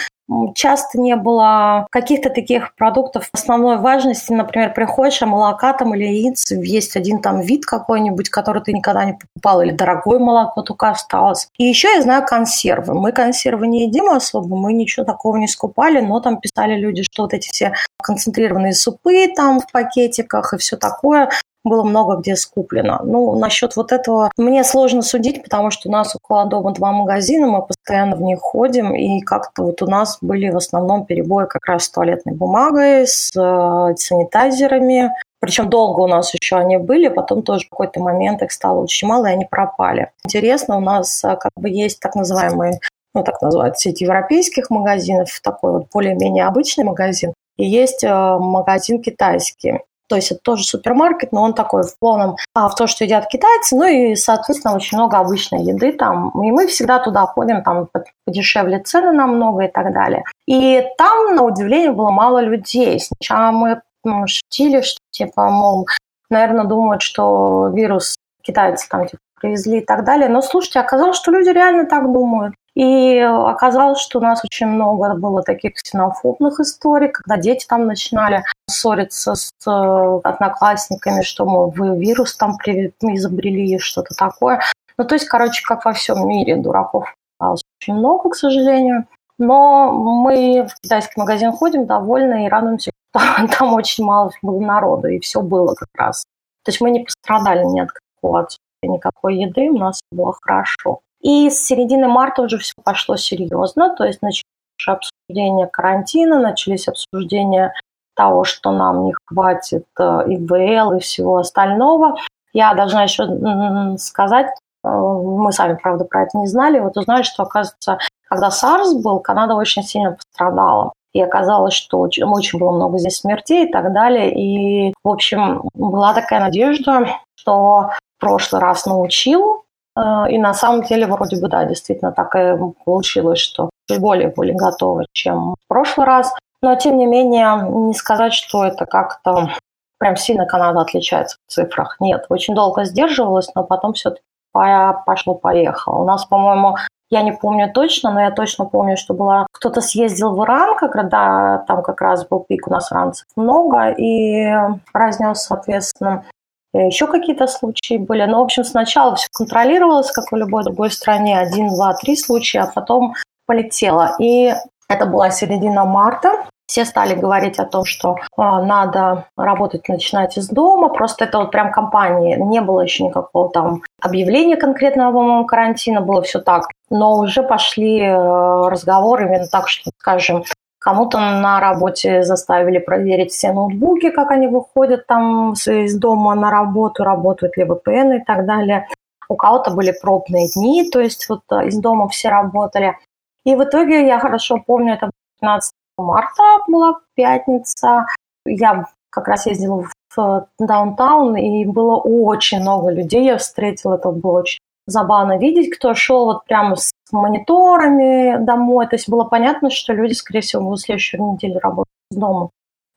часто 0.55 0.99
не 0.99 1.15
было 1.15 1.85
каких-то 1.91 2.31
таких 2.31 2.73
продуктов 2.75 3.29
основной 3.31 3.77
важности. 3.77 4.33
Например, 4.33 4.73
приходишь, 4.73 5.21
а 5.21 5.27
молока 5.27 5.73
там 5.73 5.93
или 5.93 6.03
яиц 6.03 6.49
есть 6.49 6.95
один 6.95 7.21
там 7.21 7.41
вид 7.41 7.67
какой-нибудь, 7.67 8.29
который 8.29 8.63
ты 8.63 8.73
никогда 8.73 9.05
не 9.05 9.13
покупал, 9.13 9.61
или 9.61 9.69
дорогое 9.69 10.17
молоко 10.17 10.63
только 10.63 10.89
осталось. 10.89 11.47
И 11.59 11.65
еще 11.65 11.93
я 11.93 12.01
знаю 12.01 12.25
консервы. 12.25 12.95
Мы 12.95 13.11
консервы 13.11 13.67
не 13.67 13.85
едим 13.85 14.09
особо, 14.09 14.55
мы 14.55 14.73
ничего 14.73 15.05
такого 15.05 15.37
не 15.37 15.47
скупали, 15.47 16.01
но 16.01 16.21
там 16.21 16.39
писали 16.39 16.73
люди, 16.75 17.03
что 17.03 17.23
вот 17.23 17.35
эти 17.35 17.49
все 17.49 17.73
концентрированные 18.01 18.73
супы 18.73 19.27
там 19.35 19.59
в 19.59 19.71
пакетиках 19.71 20.55
и 20.55 20.57
все 20.57 20.75
такое, 20.75 21.29
было 21.63 21.83
много 21.83 22.17
где 22.17 22.35
скуплено. 22.35 22.99
Ну, 23.03 23.37
насчет 23.37 23.75
вот 23.75 23.91
этого 23.91 24.31
мне 24.37 24.63
сложно 24.63 25.01
судить, 25.01 25.43
потому 25.43 25.71
что 25.71 25.89
у 25.89 25.91
нас 25.91 26.15
около 26.15 26.45
дома 26.45 26.73
два 26.73 26.91
магазина, 26.91 27.47
мы 27.47 27.65
постоянно 27.65 28.15
в 28.15 28.21
них 28.21 28.39
ходим, 28.39 28.95
и 28.95 29.21
как-то 29.21 29.63
вот 29.63 29.81
у 29.81 29.87
нас 29.87 30.17
были 30.21 30.49
в 30.49 30.57
основном 30.57 31.05
перебои 31.05 31.45
как 31.45 31.65
раз 31.65 31.85
с 31.85 31.91
туалетной 31.91 32.33
бумагой, 32.33 33.07
с 33.07 33.31
э, 33.35 33.95
санитайзерами, 33.95 35.11
причем 35.39 35.69
долго 35.69 36.01
у 36.01 36.07
нас 36.07 36.33
еще 36.33 36.57
они 36.57 36.77
были, 36.77 37.07
потом 37.07 37.41
тоже 37.41 37.65
в 37.65 37.69
какой-то 37.69 37.99
момент 37.99 38.41
их 38.41 38.51
стало 38.51 38.79
очень 38.79 39.07
мало, 39.07 39.25
и 39.25 39.31
они 39.31 39.45
пропали. 39.45 40.11
Интересно, 40.23 40.77
у 40.77 40.81
нас 40.81 41.23
э, 41.23 41.35
как 41.35 41.51
бы 41.55 41.69
есть 41.69 41.99
так 41.99 42.15
называемые 42.15 42.79
ну, 43.13 43.23
так 43.23 43.41
называют, 43.41 43.77
сеть 43.77 44.01
европейских 44.01 44.69
магазинов, 44.69 45.41
такой 45.43 45.73
вот 45.73 45.87
более-менее 45.93 46.45
обычный 46.45 46.85
магазин, 46.85 47.33
и 47.57 47.65
есть 47.65 48.03
э, 48.03 48.09
магазин 48.09 49.01
китайский. 49.01 49.79
То 50.11 50.17
есть 50.17 50.29
это 50.29 50.41
тоже 50.43 50.65
супермаркет, 50.65 51.31
но 51.31 51.41
он 51.41 51.53
такой 51.53 51.83
в 51.83 51.97
полном 51.97 52.35
а, 52.53 52.67
в 52.67 52.75
то, 52.75 52.85
что 52.85 53.05
едят 53.05 53.27
китайцы, 53.27 53.77
ну 53.77 53.85
и, 53.85 54.15
соответственно, 54.15 54.75
очень 54.75 54.97
много 54.97 55.17
обычной 55.17 55.63
еды 55.63 55.93
там. 55.93 56.31
И 56.43 56.51
мы 56.51 56.67
всегда 56.67 56.99
туда 56.99 57.25
ходим, 57.27 57.63
там 57.63 57.87
подешевле 58.25 58.79
цены 58.79 59.13
намного 59.13 59.63
и 59.63 59.71
так 59.71 59.93
далее. 59.93 60.25
И 60.47 60.83
там, 60.97 61.33
на 61.33 61.43
удивление, 61.43 61.93
было 61.93 62.09
мало 62.09 62.39
людей. 62.39 62.99
Сначала 62.99 63.51
мы 63.51 63.81
ну, 64.03 64.27
шутили, 64.27 64.81
что 64.81 64.99
типа, 65.11 65.49
мол, 65.49 65.87
наверное, 66.29 66.65
думают, 66.65 67.01
что 67.01 67.69
вирус 67.73 68.17
китайцы 68.43 68.89
там 68.89 69.07
типа, 69.07 69.21
привезли 69.39 69.77
и 69.77 69.85
так 69.85 70.03
далее. 70.03 70.27
Но 70.27 70.41
слушайте, 70.41 70.81
оказалось, 70.81 71.15
что 71.15 71.31
люди 71.31 71.51
реально 71.51 71.85
так 71.85 72.03
думают. 72.11 72.53
И 72.81 73.19
оказалось, 73.19 73.99
что 73.99 74.17
у 74.17 74.23
нас 74.23 74.43
очень 74.43 74.65
много 74.65 75.13
было 75.13 75.43
таких 75.43 75.75
ксенофобных 75.75 76.59
историй, 76.59 77.09
когда 77.09 77.37
дети 77.37 77.67
там 77.67 77.85
начинали 77.85 78.43
ссориться 78.67 79.35
с 79.35 79.51
э, 79.67 80.19
одноклассниками, 80.23 81.21
что, 81.21 81.45
мол, 81.45 81.69
вы 81.69 81.99
вирус 81.99 82.35
там 82.35 82.53
изобрели, 82.53 83.77
что-то 83.77 84.15
такое. 84.15 84.61
Ну, 84.97 85.05
то 85.05 85.13
есть, 85.13 85.27
короче, 85.27 85.63
как 85.63 85.85
во 85.85 85.93
всем 85.93 86.27
мире 86.27 86.55
дураков 86.55 87.13
очень 87.39 87.93
много, 87.93 88.31
к 88.31 88.35
сожалению. 88.35 89.05
Но 89.37 89.91
мы 89.91 90.67
в 90.67 90.73
китайский 90.81 91.19
магазин 91.19 91.51
ходим 91.51 91.85
довольны 91.85 92.47
и 92.47 92.49
радуемся, 92.49 92.89
что 93.15 93.47
там 93.59 93.75
очень 93.75 94.05
мало 94.05 94.31
было 94.41 94.59
народу, 94.59 95.07
и 95.07 95.19
все 95.19 95.43
было 95.43 95.75
как 95.75 95.89
раз. 95.95 96.23
То 96.65 96.71
есть 96.71 96.81
мы 96.81 96.89
не 96.89 97.03
пострадали 97.03 97.63
ни 97.63 97.79
от 97.79 97.89
какого 97.91 98.39
отсутствия 98.39 98.89
никакой 98.89 99.35
еды, 99.35 99.69
у 99.69 99.77
нас 99.77 100.01
было 100.11 100.33
хорошо. 100.41 101.01
И 101.21 101.49
с 101.49 101.59
середины 101.59 102.07
марта 102.07 102.41
уже 102.41 102.57
все 102.57 102.73
пошло 102.83 103.15
серьезно, 103.15 103.95
то 103.95 104.03
есть 104.03 104.21
начались 104.21 104.43
обсуждения 104.85 105.67
карантина, 105.67 106.39
начались 106.39 106.87
обсуждения 106.87 107.73
того, 108.15 108.43
что 108.43 108.71
нам 108.71 109.05
не 109.05 109.13
хватит 109.25 109.85
э, 109.99 110.03
ИВЛ 110.03 110.93
и 110.93 110.99
всего 110.99 111.37
остального. 111.37 112.17
Я 112.53 112.73
должна 112.73 113.03
еще 113.03 113.97
сказать, 113.97 114.47
э, 114.83 114.89
мы 114.89 115.51
сами, 115.51 115.77
правда, 115.81 116.05
про 116.05 116.23
это 116.23 116.37
не 116.37 116.47
знали, 116.47 116.79
вот 116.79 116.97
узнали, 116.97 117.23
что, 117.23 117.43
оказывается, 117.43 117.99
когда 118.27 118.49
SARS 118.49 119.01
был, 119.01 119.19
Канада 119.19 119.55
очень 119.55 119.83
сильно 119.83 120.13
пострадала. 120.13 120.93
И 121.13 121.21
оказалось, 121.21 121.73
что 121.73 121.99
очень, 121.99 122.23
очень 122.23 122.57
было 122.57 122.71
много 122.71 122.97
здесь 122.97 123.17
смертей 123.17 123.67
и 123.67 123.71
так 123.71 123.91
далее. 123.91 124.33
И, 124.33 124.93
в 125.03 125.09
общем, 125.09 125.63
была 125.73 126.13
такая 126.13 126.39
надежда, 126.39 127.05
что 127.35 127.89
прошлый 128.19 128.61
раз 128.61 128.85
научил, 128.85 129.65
и 129.97 130.37
на 130.37 130.53
самом 130.53 130.83
деле, 130.83 131.05
вроде 131.05 131.39
бы, 131.41 131.47
да, 131.49 131.65
действительно 131.65 132.11
так 132.11 132.35
и 132.35 132.55
получилось, 132.85 133.39
что 133.39 133.69
более 133.99 134.29
были 134.29 134.53
готовы, 134.53 135.05
чем 135.11 135.55
в 135.55 135.67
прошлый 135.67 136.07
раз. 136.07 136.33
Но, 136.61 136.75
тем 136.75 136.97
не 136.97 137.07
менее, 137.07 137.61
не 137.67 137.93
сказать, 137.93 138.33
что 138.33 138.63
это 138.63 138.85
как-то 138.85 139.49
прям 139.97 140.15
сильно 140.15 140.45
Канада 140.45 140.81
отличается 140.81 141.37
в 141.45 141.51
цифрах. 141.51 141.97
Нет, 141.99 142.25
очень 142.29 142.55
долго 142.55 142.85
сдерживалась, 142.85 143.49
но 143.55 143.63
потом 143.63 143.93
все-таки 143.93 144.23
пошло-поехало. 144.53 146.01
У 146.01 146.05
нас, 146.05 146.25
по-моему, 146.25 146.75
я 147.09 147.21
не 147.23 147.33
помню 147.33 147.71
точно, 147.71 148.11
но 148.11 148.21
я 148.21 148.31
точно 148.31 148.65
помню, 148.65 148.95
что 148.97 149.13
была 149.13 149.45
кто-то 149.51 149.81
съездил 149.81 150.33
в 150.33 150.43
Иран, 150.43 150.77
когда 150.77 151.59
там 151.67 151.83
как 151.83 152.01
раз 152.01 152.25
был 152.25 152.45
пик 152.47 152.67
у 152.67 152.71
нас 152.71 152.91
ранцев 152.91 153.27
много, 153.35 153.89
и 153.89 154.49
разнес, 154.93 155.41
соответственно, 155.41 156.23
еще 156.73 157.07
какие-то 157.07 157.47
случаи 157.47 157.97
были. 157.97 158.23
Но, 158.25 158.39
в 158.39 158.43
общем, 158.43 158.63
сначала 158.63 159.15
все 159.15 159.27
контролировалось, 159.31 160.11
как 160.11 160.31
в 160.31 160.35
любой 160.35 160.63
другой 160.63 160.91
стране, 160.91 161.37
один, 161.37 161.69
два, 161.69 161.93
три 161.93 162.15
случая, 162.15 162.61
а 162.61 162.71
потом 162.73 163.13
полетело. 163.45 164.15
И 164.19 164.53
это 164.87 165.05
была 165.05 165.29
середина 165.31 165.85
марта. 165.85 166.45
Все 166.67 166.85
стали 166.85 167.15
говорить 167.15 167.59
о 167.59 167.65
том, 167.65 167.83
что 167.83 168.15
э, 168.15 168.21
надо 168.37 169.25
работать, 169.35 169.89
начинать 169.89 170.37
из 170.37 170.47
дома. 170.47 170.87
Просто 170.87 171.25
это 171.25 171.39
вот 171.39 171.51
прям 171.51 171.69
компании. 171.73 172.37
Не 172.37 172.61
было 172.61 172.79
еще 172.79 173.03
никакого 173.03 173.49
там 173.49 173.81
объявления 174.01 174.55
конкретного, 174.55 175.11
по-моему, 175.11 175.45
карантина. 175.45 175.99
Было 175.99 176.21
все 176.21 176.39
так. 176.39 176.69
Но 176.89 177.17
уже 177.17 177.43
пошли 177.43 177.99
э, 177.99 178.15
разговоры 178.15 179.25
именно 179.25 179.47
так, 179.47 179.67
что, 179.67 179.91
скажем, 179.99 180.45
Кому-то 180.81 181.19
на 181.19 181.59
работе 181.59 182.23
заставили 182.23 182.79
проверить 182.79 183.31
все 183.31 183.53
ноутбуки, 183.53 184.09
как 184.09 184.31
они 184.31 184.47
выходят 184.47 185.05
там 185.05 185.53
из 185.53 185.95
дома 185.95 186.33
на 186.33 186.49
работу, 186.49 187.03
работают 187.03 187.55
ли 187.55 187.65
VPN 187.65 188.17
и 188.17 188.23
так 188.25 188.47
далее. 188.47 188.87
У 189.29 189.35
кого-то 189.35 189.69
были 189.71 189.93
пробные 190.01 190.47
дни, 190.51 190.89
то 190.89 190.99
есть 190.99 191.29
вот 191.29 191.41
э, 191.51 191.67
из 191.67 191.79
дома 191.79 192.09
все 192.09 192.29
работали. 192.29 192.97
И 193.45 193.55
в 193.55 193.63
итоге 193.63 194.07
я 194.07 194.17
хорошо 194.17 194.57
помню, 194.65 194.95
это 194.95 195.11
15 195.39 195.71
марта 195.97 196.43
была 196.67 196.99
пятница. 197.15 198.07
Я 198.47 198.87
как 199.11 199.27
раз 199.27 199.45
ездила 199.45 199.85
в 200.15 200.47
даунтаун, 200.57 201.35
и 201.37 201.63
было 201.63 201.97
очень 201.97 202.59
много 202.59 202.89
людей. 202.89 203.25
Я 203.25 203.37
встретила, 203.37 203.95
это 203.95 204.09
было 204.09 204.39
очень 204.39 204.59
забавно 204.87 205.37
видеть, 205.37 205.75
кто 205.75 205.93
шел 205.93 206.25
вот 206.25 206.45
прямо 206.45 206.75
с 206.75 206.90
мониторами 207.11 208.43
домой. 208.43 208.87
То 208.87 208.95
есть 208.95 209.09
было 209.09 209.23
понятно, 209.23 209.69
что 209.69 209.93
люди, 209.93 210.13
скорее 210.13 210.41
всего, 210.41 210.63
будут 210.63 210.81
следующую 210.81 211.33
неделю 211.33 211.59
работать 211.59 211.91
дома. 212.11 212.49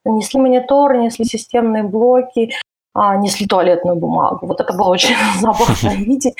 Несли 0.05 0.39
мониторы, 0.39 0.99
несли 0.99 1.25
системные 1.25 1.83
блоки, 1.83 2.51
а, 2.93 3.17
несли 3.17 3.47
туалетную 3.47 3.97
бумагу. 3.97 4.47
Вот 4.47 4.61
это 4.61 4.73
было 4.73 4.89
очень 4.89 5.15
забавно 5.39 5.89
видеть 5.95 6.35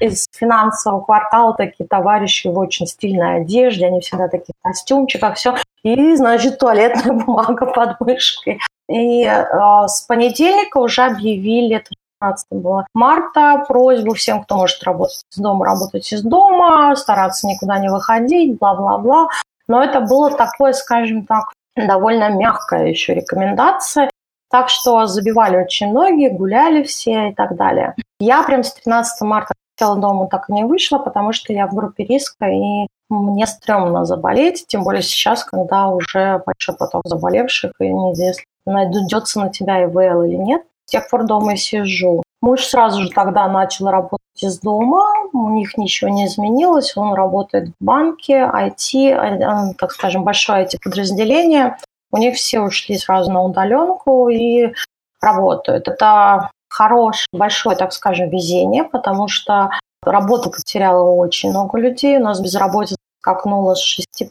из 0.00 0.26
финансового 0.36 1.00
квартала 1.00 1.54
такие 1.54 1.86
товарищи 1.86 2.46
в 2.46 2.58
очень 2.58 2.86
стильной 2.86 3.42
одежде, 3.42 3.86
они 3.86 4.00
всегда 4.00 4.28
такие 4.28 4.54
в 4.58 4.62
костюмчиках, 4.62 5.36
все. 5.36 5.56
И, 5.82 6.14
значит, 6.16 6.58
туалетная 6.58 7.12
бумага 7.24 7.66
под 7.66 8.00
мышкой. 8.00 8.60
И 8.88 9.24
э, 9.24 9.44
с 9.86 10.02
понедельника 10.02 10.78
уже 10.78 11.02
объявили, 11.02 11.84
15 12.20 12.46
было 12.50 12.86
марта, 12.94 13.64
просьбу 13.66 14.14
всем, 14.14 14.42
кто 14.42 14.56
может 14.56 14.82
работать 14.82 15.24
из 15.32 15.38
дома, 15.38 15.64
работать 15.64 16.12
из 16.12 16.22
дома, 16.22 16.94
стараться 16.96 17.46
никуда 17.46 17.78
не 17.78 17.88
выходить, 17.88 18.58
бла-бла-бла. 18.58 19.28
Но 19.68 19.82
это 19.82 20.00
было 20.00 20.30
такое, 20.30 20.72
скажем 20.72 21.26
так, 21.26 21.52
довольно 21.76 22.30
мягкая 22.30 22.86
еще 22.86 23.14
рекомендация. 23.14 24.10
Так 24.50 24.70
что 24.70 25.06
забивали 25.06 25.56
очень 25.56 25.90
многие, 25.90 26.30
гуляли 26.30 26.82
все 26.82 27.28
и 27.28 27.34
так 27.34 27.56
далее. 27.56 27.94
Я 28.18 28.42
прям 28.42 28.62
с 28.62 28.72
13 28.72 29.20
марта 29.22 29.52
хотела 29.76 29.96
дома, 29.96 30.26
так 30.26 30.48
и 30.48 30.52
не 30.52 30.64
вышла, 30.64 30.98
потому 30.98 31.32
что 31.32 31.52
я 31.52 31.66
в 31.66 31.74
группе 31.74 32.04
риска, 32.04 32.46
и 32.46 32.86
мне 33.10 33.46
стрёмно 33.46 34.04
заболеть, 34.04 34.66
тем 34.66 34.84
более 34.84 35.02
сейчас, 35.02 35.44
когда 35.44 35.88
уже 35.88 36.42
большой 36.44 36.76
поток 36.76 37.02
заболевших, 37.04 37.72
и 37.78 37.88
неизвестно, 37.88 38.44
найдется 38.66 39.40
на 39.40 39.50
тебя 39.50 39.84
ИВЛ 39.84 40.22
или 40.22 40.36
нет. 40.36 40.62
С 40.88 40.90
тех 40.90 41.10
пор 41.10 41.26
дома 41.26 41.54
сижу. 41.58 42.22
Муж 42.40 42.64
сразу 42.64 43.02
же 43.02 43.10
тогда 43.10 43.46
начал 43.46 43.88
работать 43.88 44.42
из 44.42 44.58
дома, 44.58 45.04
у 45.34 45.50
них 45.50 45.76
ничего 45.76 46.08
не 46.08 46.24
изменилось, 46.24 46.96
он 46.96 47.12
работает 47.12 47.68
в 47.68 47.84
банке, 47.84 48.50
IT, 48.50 48.94
э, 48.94 49.74
так 49.76 49.92
скажем, 49.92 50.24
большое 50.24 50.64
IT-подразделение, 50.64 51.76
у 52.10 52.16
них 52.16 52.36
все 52.36 52.60
ушли 52.60 52.96
сразу 52.96 53.30
на 53.30 53.42
удаленку 53.42 54.30
и 54.30 54.72
работают. 55.20 55.88
Это 55.88 56.48
хорошее, 56.70 57.26
большое, 57.32 57.76
так 57.76 57.92
скажем, 57.92 58.30
везение, 58.30 58.84
потому 58.84 59.28
что 59.28 59.68
работу 60.02 60.50
потеряло 60.50 61.10
очень 61.10 61.50
много 61.50 61.76
людей. 61.76 62.16
У 62.16 62.22
нас 62.22 62.40
безработица 62.40 62.96
скакнула 63.20 63.74
с 63.74 64.00
6% 64.22 64.28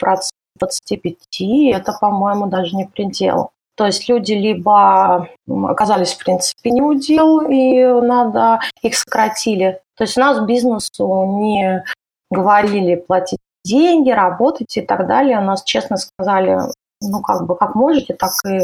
до 0.59 0.65
25%, 0.65 1.11
и 1.41 1.69
это, 1.69 1.93
по-моему, 1.93 2.47
даже 2.47 2.75
не 2.75 2.85
предел. 2.85 3.51
То 3.77 3.85
есть 3.85 4.09
люди 4.09 4.33
либо 4.33 5.29
оказались, 5.47 6.13
в 6.13 6.23
принципе, 6.23 6.71
не 6.71 6.81
удел, 6.81 7.41
и 7.41 7.83
надо 8.01 8.59
их 8.81 8.95
сократили. 8.95 9.79
То 9.95 10.03
есть 10.03 10.17
у 10.17 10.21
нас 10.21 10.39
бизнесу 10.45 11.23
не 11.39 11.85
говорили 12.31 12.95
платить 12.95 13.39
деньги, 13.63 14.09
работать 14.09 14.75
и 14.77 14.81
так 14.81 15.07
далее. 15.07 15.37
У 15.37 15.43
нас 15.43 15.63
честно 15.63 15.97
сказали, 15.97 16.57
ну, 17.01 17.21
как 17.21 17.45
бы, 17.45 17.55
как 17.55 17.75
можете, 17.75 18.15
так 18.15 18.31
и 18.49 18.61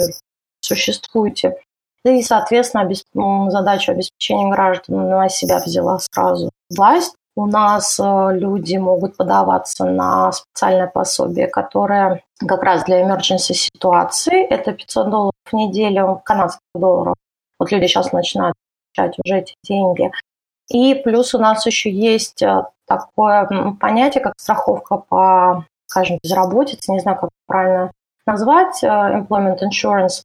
существуйте. 0.62 1.58
И, 2.06 2.24
соответственно, 2.24 2.90
задачу 3.52 3.92
обеспечения 3.92 4.52
граждан 4.52 5.10
на 5.10 5.30
себя 5.30 5.60
взяла 5.60 6.00
сразу 6.00 6.50
власть. 6.76 7.16
У 7.36 7.46
нас 7.46 8.00
э, 8.00 8.30
люди 8.34 8.78
могут 8.78 9.18
подаваться 9.18 9.86
на 9.86 10.32
специальное 10.32 10.88
пособие, 10.88 11.48
которое 11.48 12.22
как 12.48 12.64
раз 12.64 12.84
для 12.86 13.02
emergency 13.02 13.54
ситуации. 13.54 14.46
Это 14.46 14.74
500 14.74 15.10
долларов 15.10 15.34
в 15.46 15.54
неделю, 15.54 16.22
канадских 16.24 16.62
долларов. 16.76 17.16
Вот 17.60 17.72
люди 17.72 17.86
сейчас 17.88 18.12
начинают 18.12 18.56
получать 18.96 19.18
уже 19.24 19.40
эти 19.40 19.56
деньги. 19.64 20.12
И 20.70 20.96
плюс 20.96 21.34
у 21.34 21.40
нас 21.40 21.66
еще 21.66 21.92
есть 21.92 22.42
э, 22.42 22.64
такое 22.88 23.48
понятие, 23.80 24.24
как 24.24 24.34
страховка 24.38 24.98
по, 24.98 25.66
скажем, 25.88 26.20
безработице, 26.24 26.92
не 26.92 27.00
знаю, 27.00 27.20
как 27.20 27.30
правильно 27.48 27.92
назвать, 28.26 28.84
э, 28.84 28.88
employment 28.88 29.60
insurance. 29.62 30.24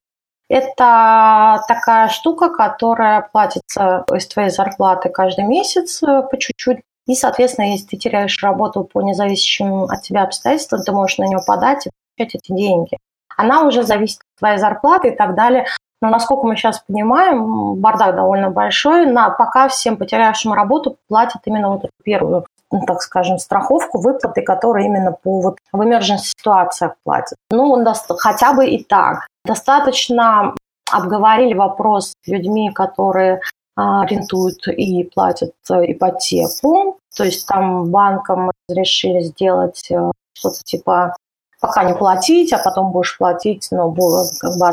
Это 0.49 1.63
такая 1.69 2.09
штука, 2.09 2.49
которая 2.49 3.29
платится 3.33 4.05
из 4.15 4.27
твоей 4.29 4.51
зарплаты 4.51 5.11
каждый 5.11 5.45
месяц 5.45 6.01
по 6.01 6.39
чуть-чуть. 6.39 6.81
И, 7.07 7.15
соответственно, 7.15 7.73
если 7.73 7.87
ты 7.87 7.97
теряешь 7.97 8.43
работу 8.43 8.85
по 8.85 9.03
независящим 9.03 9.85
от 9.85 10.03
тебя 10.03 10.23
обстоятельствам, 10.23 10.83
ты 10.83 10.93
можешь 10.93 11.19
на 11.19 11.25
нее 11.25 11.41
подать 11.47 11.87
и 11.87 11.91
получать 12.19 12.35
эти 12.35 12.53
деньги. 12.53 12.99
Она 13.37 13.63
уже 13.63 13.83
зависит 13.83 14.19
от 14.19 14.39
твоей 14.39 14.59
зарплаты 14.59 15.09
и 15.09 15.17
так 15.17 15.35
далее. 15.35 15.67
Но 16.01 16.11
насколько 16.11 16.47
мы 16.47 16.57
сейчас 16.57 16.81
понимаем, 16.87 17.75
бардак 17.77 18.15
довольно 18.15 18.51
большой. 18.51 19.07
На, 19.07 19.31
пока 19.31 19.69
всем 19.69 19.97
потерявшим 19.97 20.53
работу 20.53 20.97
платят 21.09 21.43
именно 21.45 21.71
вот 21.71 21.85
эту 21.85 21.93
первую, 22.05 22.47
ну, 22.71 22.83
так 22.87 23.01
скажем, 23.03 23.39
страховку, 23.39 24.01
выплаты, 24.01 24.43
которые 24.43 24.87
именно 24.87 25.13
по 25.13 25.41
вот 25.41 25.59
в 25.73 25.81
emergency 25.81 26.35
ситуациях 26.37 26.95
платят. 27.05 27.37
Ну, 27.51 27.85
хотя 28.19 28.53
бы 28.53 28.67
и 28.67 28.85
так. 28.85 29.27
Достаточно 29.45 30.55
обговорили 30.91 31.55
вопрос 31.55 32.13
с 32.23 32.29
людьми, 32.29 32.71
которые 32.73 33.41
а, 33.77 34.03
арендуют 34.03 34.67
и 34.69 35.05
платят 35.05 35.53
э, 35.71 35.93
ипотеку. 35.93 36.99
То 37.17 37.25
есть 37.25 37.47
там 37.47 37.91
банкам 37.91 38.51
разрешили 38.69 39.21
сделать 39.21 39.91
э, 39.91 40.11
что-то 40.33 40.63
типа 40.65 41.15
пока 41.61 41.85
не 41.85 41.95
платить, 41.95 42.53
а 42.53 42.59
потом 42.59 42.93
будешь 42.93 43.17
платить, 43.19 43.69
но 43.71 43.91
как 43.93 44.57
бы 44.57 44.71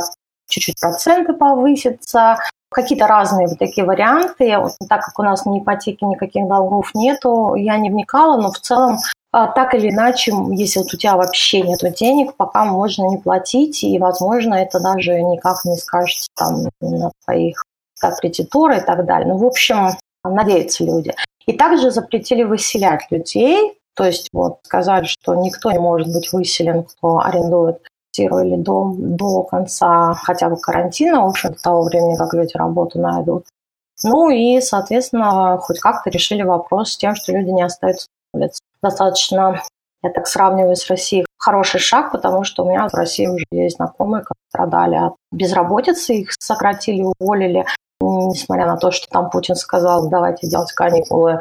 чуть-чуть 0.48 0.80
проценты 0.80 1.34
повысятся. 1.34 2.38
Какие-то 2.70 3.08
разные 3.08 3.48
вот 3.48 3.60
такие 3.60 3.86
варианты. 3.86 4.54
Так 4.90 5.06
как 5.06 5.20
у 5.20 5.24
нас 5.24 5.46
ни 5.46 5.60
ипотеки, 5.60 6.04
никаких 6.04 6.48
долгов 6.48 6.92
нету, 6.94 7.56
я 7.56 7.78
не 7.78 7.90
вникала, 7.90 8.40
но 8.42 8.52
в 8.52 8.60
целом 8.60 8.98
а, 9.32 9.48
так 9.48 9.74
или 9.74 9.90
иначе, 9.90 10.32
если 10.52 10.80
вот 10.80 10.94
у 10.94 10.98
тебя 10.98 11.18
вообще 11.18 11.62
нет 11.62 11.82
денег, 11.98 12.36
пока 12.36 12.64
можно 12.66 13.06
не 13.08 13.18
платить, 13.18 13.84
и, 13.84 14.00
возможно, 14.00 14.56
это 14.56 14.80
даже 14.80 15.22
никак 15.22 15.66
не 15.66 15.76
скажется 15.76 16.28
там 16.38 16.70
на 16.80 17.12
твоих 17.26 17.62
как 18.00 18.20
кредиторы 18.20 18.78
и 18.78 18.82
так 18.82 19.06
далее. 19.06 19.34
Ну, 19.34 19.38
в 19.38 19.46
общем, 19.46 19.90
надеются 20.24 20.84
люди. 20.84 21.14
И 21.48 21.54
также 21.54 21.92
запретили 21.92 22.44
выселять 22.44 23.08
людей, 23.12 23.78
то 23.96 24.04
есть 24.04 24.30
вот 24.34 24.60
сказали, 24.64 25.06
что 25.06 25.36
никто 25.36 25.72
не 25.72 25.80
может 25.80 26.12
быть 26.12 26.32
выселен, 26.32 26.84
кто 26.84 27.20
арендует 27.20 27.82
квартиру 28.16 28.40
или 28.40 28.56
дом 28.56 29.16
до 29.16 29.44
конца 29.44 30.14
хотя 30.14 30.50
бы 30.50 30.58
карантина, 30.58 31.22
в 31.22 31.30
общем, 31.30 31.52
до 31.52 31.62
того 31.62 31.84
времени, 31.84 32.16
как 32.16 32.34
люди 32.34 32.56
работу 32.56 33.00
найдут. 33.00 33.46
Ну 34.04 34.30
и, 34.30 34.60
соответственно, 34.62 35.58
хоть 35.62 35.80
как-то 35.80 36.10
решили 36.10 36.44
вопрос 36.44 36.92
с 36.92 36.98
тем, 36.98 37.16
что 37.16 37.32
люди 37.32 37.50
не 37.50 37.64
остаются 37.64 38.08
на 38.34 38.42
улице. 38.42 38.60
Достаточно, 38.82 39.62
я 40.04 40.10
так 40.12 40.28
сравниваю 40.28 40.76
с 40.76 40.88
Россией, 40.90 41.26
хороший 41.38 41.80
шаг, 41.80 42.12
потому 42.12 42.44
что 42.44 42.64
у 42.64 42.70
меня 42.70 42.88
в 42.90 42.94
России 42.94 43.28
уже 43.28 43.46
есть 43.52 43.78
знакомые, 43.78 44.24
которые 44.24 44.50
страдали 44.50 44.96
от 44.96 45.14
безработицы, 45.32 46.16
их 46.16 46.32
сократили, 46.40 47.06
уволили, 47.20 47.66
несмотря 48.02 48.66
на 48.66 48.78
то, 48.78 48.92
что 48.92 49.08
там 49.10 49.30
Путин 49.30 49.56
сказал, 49.56 50.10
давайте 50.10 50.48
делать 50.48 50.72
каникулы, 50.74 51.40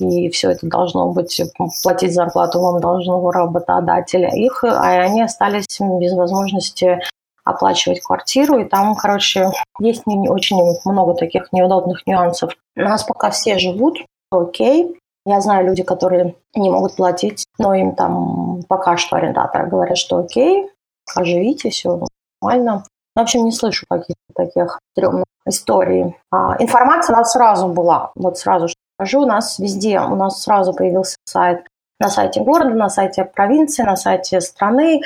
и 0.00 0.30
все 0.30 0.50
это 0.50 0.66
должно 0.66 1.12
быть, 1.12 1.40
платить 1.82 2.14
зарплату 2.14 2.60
вам 2.60 2.80
должно 2.80 3.30
работодателя 3.30 4.30
их, 4.30 4.64
а 4.64 4.88
они 5.00 5.22
остались 5.22 5.66
без 5.80 6.12
возможности 6.14 7.00
оплачивать 7.44 8.00
квартиру, 8.00 8.58
и 8.58 8.64
там, 8.64 8.94
короче, 8.94 9.50
есть 9.80 10.06
не, 10.06 10.28
очень 10.28 10.58
много 10.84 11.14
таких 11.14 11.52
неудобных 11.52 12.06
нюансов. 12.06 12.52
У 12.76 12.80
нас 12.80 13.04
пока 13.04 13.30
все 13.30 13.58
живут, 13.58 13.98
окей. 14.30 14.96
Я 15.26 15.40
знаю 15.40 15.66
люди, 15.66 15.82
которые 15.82 16.34
не 16.54 16.70
могут 16.70 16.96
платить, 16.96 17.44
но 17.58 17.74
им 17.74 17.94
там 17.94 18.62
пока 18.68 18.96
что 18.96 19.16
арендаторы 19.16 19.68
говорят, 19.68 19.98
что 19.98 20.18
окей, 20.18 20.70
оживите, 21.14 21.70
все 21.70 22.00
нормально. 22.40 22.84
В 23.14 23.20
общем, 23.20 23.44
не 23.44 23.52
слышу 23.52 23.84
каких-то 23.88 24.32
таких 24.34 24.78
стрёмных 24.92 25.24
историй. 25.46 26.16
А, 26.30 26.56
информация 26.58 27.14
у 27.14 27.18
нас 27.18 27.32
сразу 27.32 27.68
была, 27.68 28.12
вот 28.14 28.38
сразу 28.38 28.68
скажу, 29.00 29.22
у 29.22 29.26
нас 29.26 29.58
везде, 29.58 29.98
у 30.00 30.14
нас 30.14 30.42
сразу 30.42 30.74
появился 30.74 31.16
сайт 31.24 31.66
на 31.98 32.10
сайте 32.10 32.40
города, 32.40 32.74
на 32.74 32.90
сайте 32.90 33.24
провинции, 33.24 33.82
на 33.82 33.96
сайте 33.96 34.42
страны, 34.42 35.00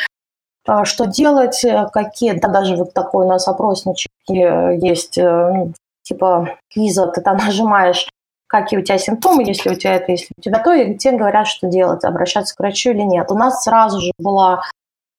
а, 0.67 0.85
что 0.85 1.05
делать, 1.05 1.65
какие, 1.93 2.33
да 2.33 2.49
даже 2.49 2.77
вот 2.77 2.93
такой 2.93 3.27
у 3.27 3.29
нас 3.29 3.47
опросничек 3.47 4.11
есть, 4.29 5.19
э, 5.19 5.53
ну, 5.53 5.73
типа 6.03 6.57
Лиза, 6.75 7.07
ты 7.07 7.21
там 7.21 7.37
нажимаешь, 7.47 8.09
какие 8.49 8.81
у 8.81 8.83
тебя 8.83 8.99
симптомы, 8.99 9.45
если 9.45 9.71
у 9.71 9.75
тебя 9.77 9.95
это, 9.95 10.11
если 10.11 10.35
у 10.37 10.41
тебя 10.41 10.59
то, 10.59 10.73
и 10.73 10.97
тебе 10.97 11.19
говорят, 11.19 11.47
что 11.47 11.69
делать, 11.69 12.05
обращаться 12.05 12.57
к 12.57 12.59
врачу 12.59 12.91
или 12.91 13.03
нет. 13.03 13.31
У 13.31 13.37
нас 13.37 13.63
сразу 13.63 14.01
же 14.01 14.11
было 14.19 14.63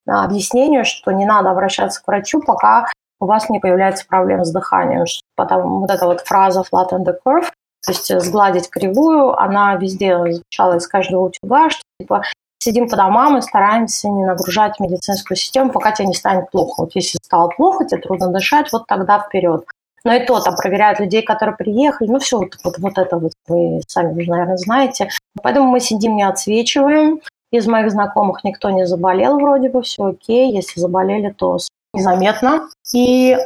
объяснение, 0.05 0.83
что 0.83 1.11
не 1.11 1.25
надо 1.25 1.49
обращаться 1.49 2.03
к 2.03 2.07
врачу, 2.07 2.41
пока 2.41 2.87
у 3.21 3.25
вас 3.25 3.49
не 3.49 3.59
появляется 3.59 4.05
проблема 4.05 4.43
с 4.43 4.51
дыханием. 4.51 5.05
Потом 5.35 5.79
вот 5.79 5.89
эта 5.89 6.05
вот 6.05 6.21
фраза 6.21 6.61
flatten 6.61 7.05
the 7.05 7.15
curve, 7.25 7.49
то 7.85 7.91
есть 7.91 8.09
э, 8.11 8.19
сгладить 8.19 8.69
кривую, 8.69 9.37
она 9.39 9.75
везде 9.75 10.17
звучала 10.17 10.77
из 10.77 10.87
каждого 10.87 11.25
утюга, 11.25 11.69
что 11.69 11.81
типа 11.99 12.23
сидим 12.59 12.89
по 12.89 12.95
домам 12.95 13.37
и 13.37 13.41
стараемся 13.41 14.09
не 14.09 14.25
нагружать 14.25 14.79
медицинскую 14.79 15.37
систему, 15.37 15.71
пока 15.71 15.91
тебе 15.91 16.07
не 16.07 16.13
станет 16.13 16.49
плохо. 16.49 16.81
Вот 16.81 16.95
если 16.95 17.17
стало 17.23 17.49
плохо, 17.49 17.85
тебе 17.85 18.01
трудно 18.01 18.29
дышать, 18.29 18.71
вот 18.71 18.87
тогда 18.87 19.19
вперед. 19.19 19.65
Но 20.03 20.13
и 20.13 20.25
то 20.25 20.39
там 20.39 20.55
проверяют 20.55 20.99
людей, 20.99 21.23
которые 21.23 21.55
приехали. 21.55 22.07
Ну, 22.07 22.19
все 22.19 22.37
вот, 22.37 22.55
вот, 22.63 22.77
вот 22.77 22.97
это 22.97 23.17
вот 23.17 23.33
вы 23.47 23.81
сами 23.87 24.23
наверное, 24.25 24.57
знаете. 24.57 25.09
Поэтому 25.41 25.67
мы 25.67 25.79
сидим, 25.79 26.15
не 26.15 26.23
отсвечиваем, 26.23 27.21
из 27.51 27.67
моих 27.67 27.91
знакомых 27.91 28.43
никто 28.43 28.69
не 28.69 28.85
заболел, 28.85 29.39
вроде 29.39 29.69
бы 29.69 29.81
все 29.81 30.05
окей. 30.05 30.51
Если 30.51 30.79
заболели, 30.79 31.31
то 31.31 31.57
незаметно. 31.93 32.67
И 32.93 33.37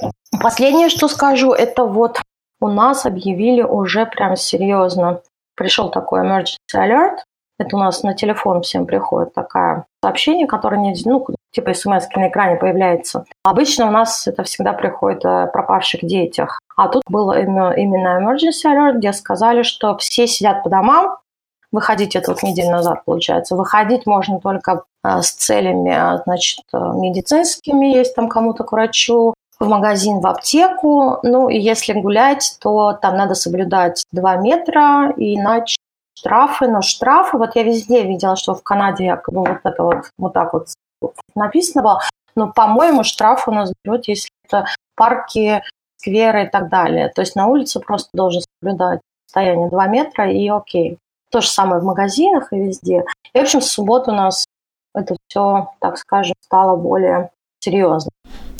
последнее, 0.42 0.90
что 0.90 1.08
скажу, 1.08 1.52
это 1.52 1.86
вот 1.86 2.22
у 2.62 2.68
нас 2.68 3.06
объявили 3.06 3.62
уже 3.62 4.06
прям 4.06 4.36
серьезно. 4.36 5.22
Пришел 5.56 5.90
такой 5.90 6.22
emergency 6.22 6.76
alert. 6.76 7.18
Это 7.58 7.76
у 7.76 7.80
нас 7.80 8.04
на 8.04 8.14
телефон 8.14 8.62
всем 8.62 8.86
приходит 8.86 9.34
такое 9.34 9.86
сообщение, 10.02 10.48
которое 10.48 10.78
не, 10.78 10.96
ну, 11.06 11.26
типа 11.52 11.74
смс 11.74 12.08
на 12.16 12.30
экране 12.30 12.56
появляется. 12.56 13.26
Обычно 13.44 13.88
у 13.88 13.92
нас 13.92 14.28
это 14.28 14.44
всегда 14.44 14.72
приходит 14.72 15.26
о 15.26 15.48
пропавших 15.48 16.02
детях. 16.06 16.60
А 16.78 16.88
тут 16.88 17.04
был 17.10 17.34
именно, 17.34 17.74
emergency 17.78 18.66
alert, 18.66 18.98
где 18.98 19.12
сказали, 19.12 19.64
что 19.64 19.98
все 19.98 20.26
сидят 20.28 20.64
по 20.64 20.70
домам, 20.70 21.18
выходить 21.72 22.16
это 22.16 22.32
вот 22.32 22.44
неделю 22.44 22.72
назад, 22.72 23.04
получается. 23.04 23.56
Выходить 23.56 24.06
можно 24.06 24.40
только 24.40 24.84
а, 25.04 25.22
с 25.22 25.32
целями, 25.32 25.92
а, 25.92 26.22
значит, 26.26 26.64
медицинскими, 26.74 27.88
есть 27.88 28.16
там 28.16 28.30
кому-то 28.30 28.64
к 28.64 28.72
врачу, 28.72 29.34
в 29.60 29.68
магазин, 29.68 30.20
в 30.20 30.28
аптеку. 30.28 31.20
Ну, 31.24 31.50
и 31.50 31.60
если 31.60 31.94
гулять, 31.94 32.58
то 32.62 32.94
там 32.94 33.18
надо 33.18 33.36
соблюдать 33.36 34.06
2 34.12 34.36
метра, 34.38 35.14
иначе 35.18 35.78
штрафы. 36.18 36.68
Но 36.68 36.82
штрафы, 36.82 37.38
вот 37.38 37.56
я 37.56 37.64
везде 37.64 38.04
видела, 38.04 38.36
что 38.36 38.56
в 38.56 38.64
Канаде 38.64 39.06
якобы 39.06 39.40
вот 39.42 39.60
это 39.64 39.84
вот, 39.84 40.06
вот 40.18 40.34
так 40.34 40.54
вот 40.54 40.68
написано 41.36 41.84
было. 41.84 42.02
Но, 42.36 42.52
по-моему, 42.52 43.04
штраф 43.04 43.48
у 43.48 43.52
нас 43.52 43.74
берут, 43.84 44.08
если 44.08 44.30
это 44.46 44.66
парки, 44.96 45.62
скверы 45.98 46.46
и 46.46 46.50
так 46.50 46.70
далее. 46.70 47.10
То 47.10 47.22
есть 47.22 47.36
на 47.36 47.48
улице 47.48 47.80
просто 47.80 48.10
должен 48.14 48.42
соблюдать 48.62 49.02
расстояние 49.28 49.70
2 49.70 49.88
метра 49.88 50.32
и 50.32 50.48
окей. 50.48 50.98
То 51.32 51.42
же 51.42 51.50
самое 51.50 51.82
в 51.82 51.86
магазинах 51.86 52.52
и 52.54 52.60
везде. 52.60 53.04
И, 53.34 53.40
в 53.40 53.42
общем, 53.42 53.62
с 53.62 53.68
субботы 53.68 54.12
у 54.12 54.16
нас 54.16 54.46
это 54.96 55.16
все, 55.28 55.70
так 55.80 55.98
скажем, 55.98 56.36
стало 56.42 56.76
более 56.76 57.30
серьезно. 57.60 58.10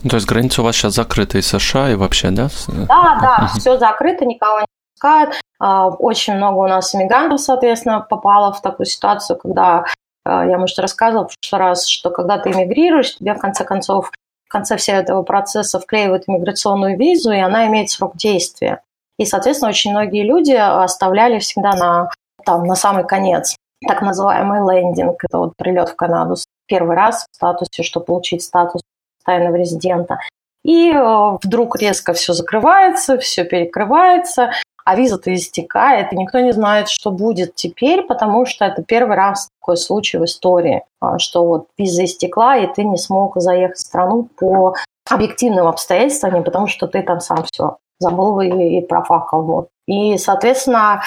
То 0.08 0.16
есть 0.16 0.28
граница 0.28 0.62
у 0.62 0.66
вас 0.66 0.76
сейчас 0.76 0.94
закрыта 0.94 1.38
и 1.38 1.42
США, 1.42 1.92
и 1.92 1.96
вообще, 1.96 2.30
да? 2.30 2.50
Да, 2.68 3.20
да, 3.22 3.52
все 3.58 3.78
закрыто, 3.78 4.26
никого 4.26 4.62
не 4.62 4.66
пускают. 4.94 5.36
А, 5.60 5.90
очень 5.90 6.36
много 6.36 6.60
у 6.60 6.68
нас 6.68 6.96
иммигрантов, 6.96 7.42
соответственно, 7.42 8.00
попало 8.00 8.54
в 8.54 8.62
такую 8.62 8.86
ситуацию, 8.86 9.38
когда 9.38 9.84
а, 10.24 10.46
я, 10.46 10.58
может, 10.58 10.80
рассказывала 10.80 11.28
в 11.28 11.36
прошлый 11.38 11.68
раз, 11.68 11.86
что 11.86 12.12
когда 12.12 12.38
ты 12.38 12.52
эмигрируешь, 12.52 13.18
тебе 13.18 13.34
в 13.34 13.40
конце 13.40 13.66
концов 13.66 14.12
в 14.46 14.52
конце 14.52 14.78
всего 14.78 14.98
этого 14.98 15.22
процесса 15.22 15.80
вклеивают 15.80 16.24
иммиграционную 16.28 16.98
визу, 16.98 17.32
и 17.32 17.40
она 17.40 17.68
имеет 17.68 17.92
срок 17.92 18.16
действия. 18.16 18.82
И, 19.20 19.26
соответственно, 19.26 19.70
очень 19.70 19.92
многие 19.92 20.24
люди 20.24 20.54
оставляли 20.54 21.38
всегда 21.40 21.74
на, 21.74 22.10
там, 22.46 22.64
на 22.64 22.76
самый 22.76 23.06
конец. 23.06 23.56
так 23.88 24.02
называемый 24.02 24.62
лендинг, 24.62 25.24
это 25.24 25.38
вот 25.38 25.54
прилет 25.56 25.90
в 25.90 25.96
Канаду 25.96 26.36
первый 26.70 26.96
раз 26.96 27.26
в 27.30 27.36
статусе, 27.36 27.84
чтобы 27.84 28.06
получить 28.06 28.44
статус 28.44 28.82
постоянного 29.20 29.56
резидента. 29.58 30.20
И 30.64 30.92
э, 30.92 31.38
вдруг 31.44 31.78
резко 31.80 32.14
все 32.14 32.34
закрывается, 32.34 33.18
все 33.18 33.44
перекрывается, 33.44 34.52
а 34.90 34.96
виза-то 34.96 35.34
истекает, 35.34 36.12
и 36.12 36.18
никто 36.18 36.40
не 36.40 36.52
знает, 36.52 36.90
что 36.90 37.12
будет 37.12 37.54
теперь, 37.54 38.02
потому 38.02 38.46
что 38.46 38.66
это 38.66 38.84
первый 38.84 39.16
раз 39.16 39.50
такой 39.62 39.78
случай 39.78 40.18
в 40.18 40.26
истории, 40.26 40.84
а, 41.00 41.20
что 41.20 41.46
вот 41.46 41.68
виза 41.78 42.06
истекла, 42.06 42.58
и 42.58 42.74
ты 42.74 42.84
не 42.84 42.98
смог 42.98 43.40
заехать 43.40 43.78
в 43.78 43.82
страну 43.82 44.30
по 44.38 44.74
объективным 45.08 45.68
обстоятельствам, 45.68 46.44
потому 46.44 46.68
что 46.68 46.88
ты 46.88 47.04
там 47.04 47.20
сам 47.20 47.46
все 47.52 47.78
забыл 48.00 48.40
и, 48.42 48.82
профакал. 48.82 49.44
Вот. 49.44 49.68
И, 49.86 50.18
соответственно, 50.18 51.04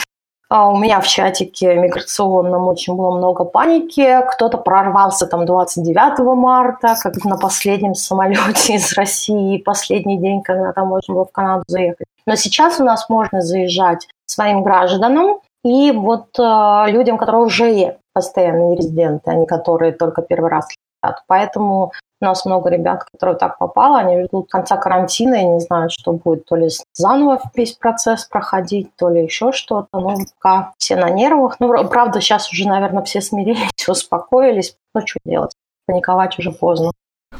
у 0.54 0.76
меня 0.76 1.00
в 1.00 1.06
чатике 1.06 1.74
миграционном 1.76 2.68
очень 2.68 2.94
было 2.94 3.16
много 3.16 3.44
паники. 3.44 4.20
Кто-то 4.32 4.58
прорвался 4.58 5.26
там 5.26 5.46
29 5.46 6.18
марта, 6.36 6.94
как 7.00 7.24
на 7.24 7.38
последнем 7.38 7.94
самолете 7.94 8.74
из 8.74 8.92
России, 8.92 9.56
последний 9.58 10.18
день, 10.18 10.42
когда 10.42 10.72
там 10.72 10.88
можно 10.88 11.14
было 11.14 11.24
в 11.24 11.32
Канаду 11.32 11.64
заехать. 11.66 12.06
Но 12.26 12.34
сейчас 12.36 12.80
у 12.80 12.84
нас 12.84 13.08
можно 13.08 13.40
заезжать 13.40 14.08
своим 14.26 14.62
гражданам 14.62 15.40
и 15.64 15.90
вот 15.92 16.38
э, 16.38 16.84
людям, 16.88 17.18
которые 17.18 17.44
уже 17.44 17.96
постоянные 18.12 18.76
резиденты, 18.76 19.30
а 19.30 19.34
не 19.34 19.46
которые 19.46 19.92
только 19.92 20.22
первый 20.22 20.50
раз 20.50 20.68
летят. 21.02 21.22
Поэтому 21.26 21.92
у 22.20 22.24
нас 22.24 22.44
много 22.44 22.70
ребят, 22.70 23.04
которые 23.12 23.36
так 23.36 23.58
попало, 23.58 23.98
они 23.98 24.24
ждут 24.24 24.48
конца 24.48 24.76
карантина 24.76 25.34
и 25.34 25.44
не 25.44 25.60
знают, 25.60 25.92
что 25.92 26.12
будет, 26.12 26.44
то 26.46 26.56
ли 26.56 26.68
заново 26.92 27.40
весь 27.54 27.72
процесс 27.72 28.24
проходить, 28.26 28.94
то 28.96 29.08
ли 29.08 29.24
еще 29.24 29.52
что-то. 29.52 29.88
Ну, 29.92 30.16
пока 30.40 30.72
все 30.78 30.96
на 30.96 31.10
нервах. 31.10 31.56
Ну, 31.58 31.88
правда, 31.88 32.20
сейчас 32.20 32.50
уже, 32.52 32.68
наверное, 32.68 33.02
все 33.02 33.20
смирились, 33.20 33.70
успокоились. 33.88 34.76
Ну, 34.94 35.00
что 35.04 35.18
делать? 35.24 35.52
Паниковать 35.86 36.38
уже 36.38 36.52
поздно. 36.52 36.92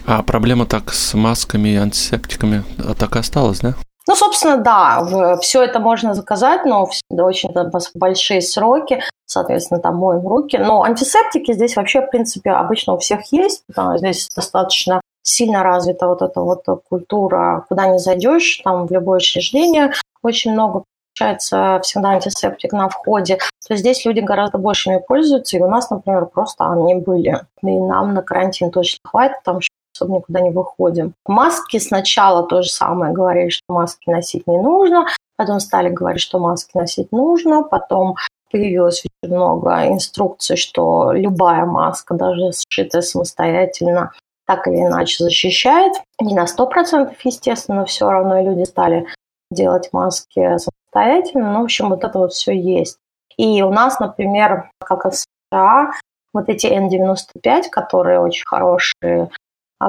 А 0.07 0.23
проблема 0.23 0.67
так 0.67 0.93
с 0.93 1.15
масками 1.15 1.69
и 1.69 1.77
антисептиками 1.77 2.65
так 2.99 3.15
и 3.15 3.19
осталась, 3.21 3.61
да? 3.61 3.75
Ну, 4.09 4.17
собственно, 4.17 4.57
да, 4.57 5.39
все 5.41 5.63
это 5.63 5.79
можно 5.79 6.15
заказать, 6.15 6.65
но 6.65 6.89
очень 7.11 7.51
большие 7.95 8.43
сроки, 8.43 9.03
соответственно, 9.27 9.81
там 9.81 9.97
моем 9.97 10.27
руки. 10.27 10.59
Но 10.59 10.83
антисептики 10.83 11.53
здесь 11.53 11.77
вообще, 11.77 12.01
в 12.01 12.11
принципе, 12.11 12.51
обычно 12.51 12.95
у 12.95 12.99
всех 12.99 13.33
есть, 13.33 13.65
потому 13.67 13.91
что 13.91 13.99
здесь 13.99 14.29
достаточно 14.35 15.01
сильно 15.23 15.63
развита 15.63 16.09
вот 16.09 16.21
эта 16.21 16.41
вот 16.41 16.65
культура, 16.89 17.65
куда 17.69 17.87
не 17.87 17.99
зайдешь, 17.99 18.61
там 18.65 18.87
в 18.87 18.91
любое 18.91 19.19
учреждение 19.19 19.93
очень 20.23 20.53
много 20.53 20.85
получается 21.15 21.81
всегда 21.83 22.11
антисептик 22.11 22.73
на 22.73 22.89
входе, 22.89 23.39
то 23.69 23.77
здесь 23.77 24.05
люди 24.05 24.21
гораздо 24.21 24.59
больше 24.59 24.91
ими 24.91 25.01
пользуются, 25.07 25.57
и 25.57 25.61
у 25.61 25.69
нас, 25.69 25.91
например, 25.91 26.27
просто 26.27 26.67
они 26.71 26.95
были. 26.95 27.41
И 27.63 27.79
нам 27.79 28.15
на 28.15 28.23
карантин 28.23 28.71
точно 28.71 28.99
хватит, 29.05 29.37
потому 29.39 29.61
что 29.61 29.72
особо 30.03 30.19
никуда 30.19 30.41
не 30.41 30.51
выходим. 30.51 31.15
Маски 31.27 31.79
сначала 31.79 32.47
то 32.47 32.63
же 32.63 32.71
самое 32.71 33.13
говорили, 33.13 33.49
что 33.49 33.65
маски 33.69 34.11
носить 34.11 34.47
не 34.47 34.61
нужно, 34.61 35.07
потом 35.37 35.61
стали 35.61 35.89
говорить, 35.89 36.21
что 36.21 36.39
маски 36.39 36.77
носить 36.77 37.13
нужно, 37.13 37.63
потом 37.63 38.17
появилось 38.51 39.05
очень 39.05 39.35
много 39.35 39.89
инструкций, 39.89 40.57
что 40.57 41.13
любая 41.13 41.65
маска, 41.65 42.15
даже 42.15 42.53
сшитая 42.53 43.03
самостоятельно, 43.03 44.13
так 44.47 44.67
или 44.67 44.77
иначе 44.77 45.25
защищает. 45.25 45.95
Не 46.21 46.35
на 46.35 46.45
100%, 46.45 47.15
естественно, 47.25 47.85
все 47.87 48.11
равно 48.11 48.43
люди 48.43 48.65
стали 48.65 49.07
делать 49.51 49.89
маски 49.93 50.59
самостоятельно. 50.59 51.53
Ну, 51.53 51.61
в 51.61 51.65
общем, 51.65 51.89
вот 51.89 52.05
это 52.05 52.19
вот 52.19 52.33
все 52.33 52.53
есть. 52.53 52.99
И 53.39 53.63
у 53.63 53.71
нас, 53.71 53.99
например, 54.01 54.71
как 54.85 55.07
и 55.07 55.11
в 55.11 55.15
США, 55.15 55.93
вот 56.35 56.49
эти 56.49 56.67
N95, 56.67 57.71
которые 57.71 58.21
очень 58.21 58.45
хорошие, 58.47 59.31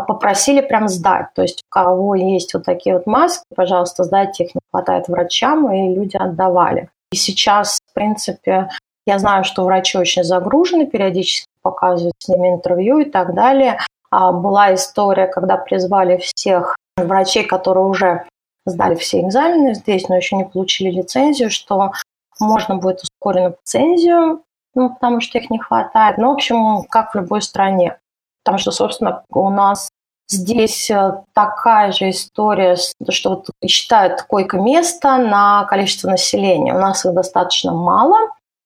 попросили 0.02 0.62
прям 0.62 0.88
сдать. 0.88 1.28
То 1.36 1.42
есть 1.42 1.64
у 1.64 1.70
кого 1.70 2.16
есть 2.16 2.54
вот 2.54 2.64
такие 2.64 2.96
вот 2.96 3.08
маски, 3.08 3.44
пожалуйста, 3.56 4.04
сдайте, 4.04 4.46
их 4.46 4.56
не 4.56 4.62
хватает 4.72 5.08
врачам, 5.08 5.72
и 5.72 5.94
люди 5.94 6.18
отдавали. 6.18 6.90
И 7.12 7.16
сейчас, 7.16 7.80
в 7.92 7.94
принципе, 7.94 8.70
я 9.06 9.20
знаю, 9.20 9.44
что 9.44 9.64
врачи 9.64 9.98
очень 9.98 10.24
загружены, 10.24 10.88
периодически 10.88 11.48
показывают 11.62 12.16
с 12.20 12.28
ними 12.28 12.50
интервью 12.50 13.00
и 13.00 13.06
так 13.06 13.34
далее. 13.34 13.80
А 14.10 14.32
была 14.32 14.74
история, 14.74 15.28
когда 15.28 15.58
призвали 15.58 16.18
всех 16.18 16.76
врачей, 16.98 17.44
которые 17.44 17.86
уже 17.86 18.24
сдали 18.66 18.96
все 18.96 19.22
экзамены 19.22 19.74
здесь, 19.74 20.08
но 20.08 20.16
еще 20.16 20.36
не 20.36 20.46
получили 20.46 20.90
лицензию, 20.90 21.50
что 21.50 21.92
можно 22.40 22.76
будет 22.76 23.04
ускоренную 23.04 23.56
лицензию, 23.60 24.44
ну, 24.76 24.90
потому 24.90 25.22
что 25.22 25.38
их 25.38 25.50
не 25.50 25.60
хватает. 25.60 26.18
Ну, 26.18 26.30
в 26.30 26.34
общем, 26.34 26.84
как 26.90 27.12
в 27.12 27.16
любой 27.16 27.42
стране. 27.42 27.98
Потому 28.44 28.58
что, 28.58 28.72
собственно, 28.72 29.24
у 29.30 29.50
нас 29.50 29.90
здесь 30.30 30.90
э, 30.90 31.24
такая 31.34 31.92
же 31.92 32.10
история, 32.10 32.76
что 33.10 33.30
вот 33.30 33.50
считают 33.66 34.22
койко-место 34.24 35.18
на 35.18 35.66
количество 35.66 36.10
населения. 36.10 36.74
У 36.74 36.80
нас 36.80 37.06
их 37.06 37.14
достаточно 37.14 37.74
мало, 37.74 38.18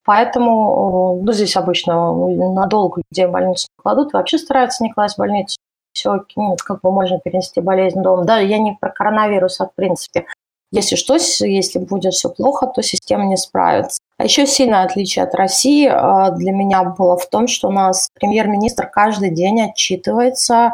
поэтому 0.06 1.22
ну, 1.24 1.32
здесь 1.32 1.56
обычно 1.56 2.14
надолго 2.54 3.02
людей 3.10 3.28
в 3.28 3.32
больницу 3.32 3.68
кладут, 3.82 4.14
вообще 4.14 4.38
стараются 4.38 4.84
не 4.84 4.92
класть 4.92 5.16
в 5.16 5.20
больницу. 5.20 5.58
Все, 5.94 6.24
ну, 6.36 6.56
как 6.64 6.82
бы 6.82 6.92
можно 6.92 7.20
перенести 7.20 7.60
болезнь 7.60 8.02
дома. 8.02 8.24
Да, 8.24 8.38
я 8.40 8.60
не 8.60 8.78
про 8.80 8.92
коронавирус, 8.92 9.60
а 9.62 9.66
в 9.66 9.74
принципе. 9.74 10.28
Если 10.72 10.96
что, 10.96 11.16
если 11.16 11.80
будет 11.80 12.14
все 12.14 12.30
плохо, 12.30 12.68
то 12.68 12.82
система 12.82 13.26
не 13.26 13.38
справится. 13.38 14.00
А 14.18 14.26
еще 14.26 14.46
сильное 14.46 14.84
отличие 14.84 15.24
от 15.24 15.34
России 15.36 15.88
э, 15.88 16.36
для 16.36 16.52
меня 16.52 16.84
было 16.84 17.18
в 17.18 17.30
том, 17.30 17.48
что 17.48 17.70
у 17.70 17.72
нас 17.72 18.10
премьер-министр 18.16 18.88
каждый 18.88 19.32
день 19.32 19.62
отчитывается 19.62 20.74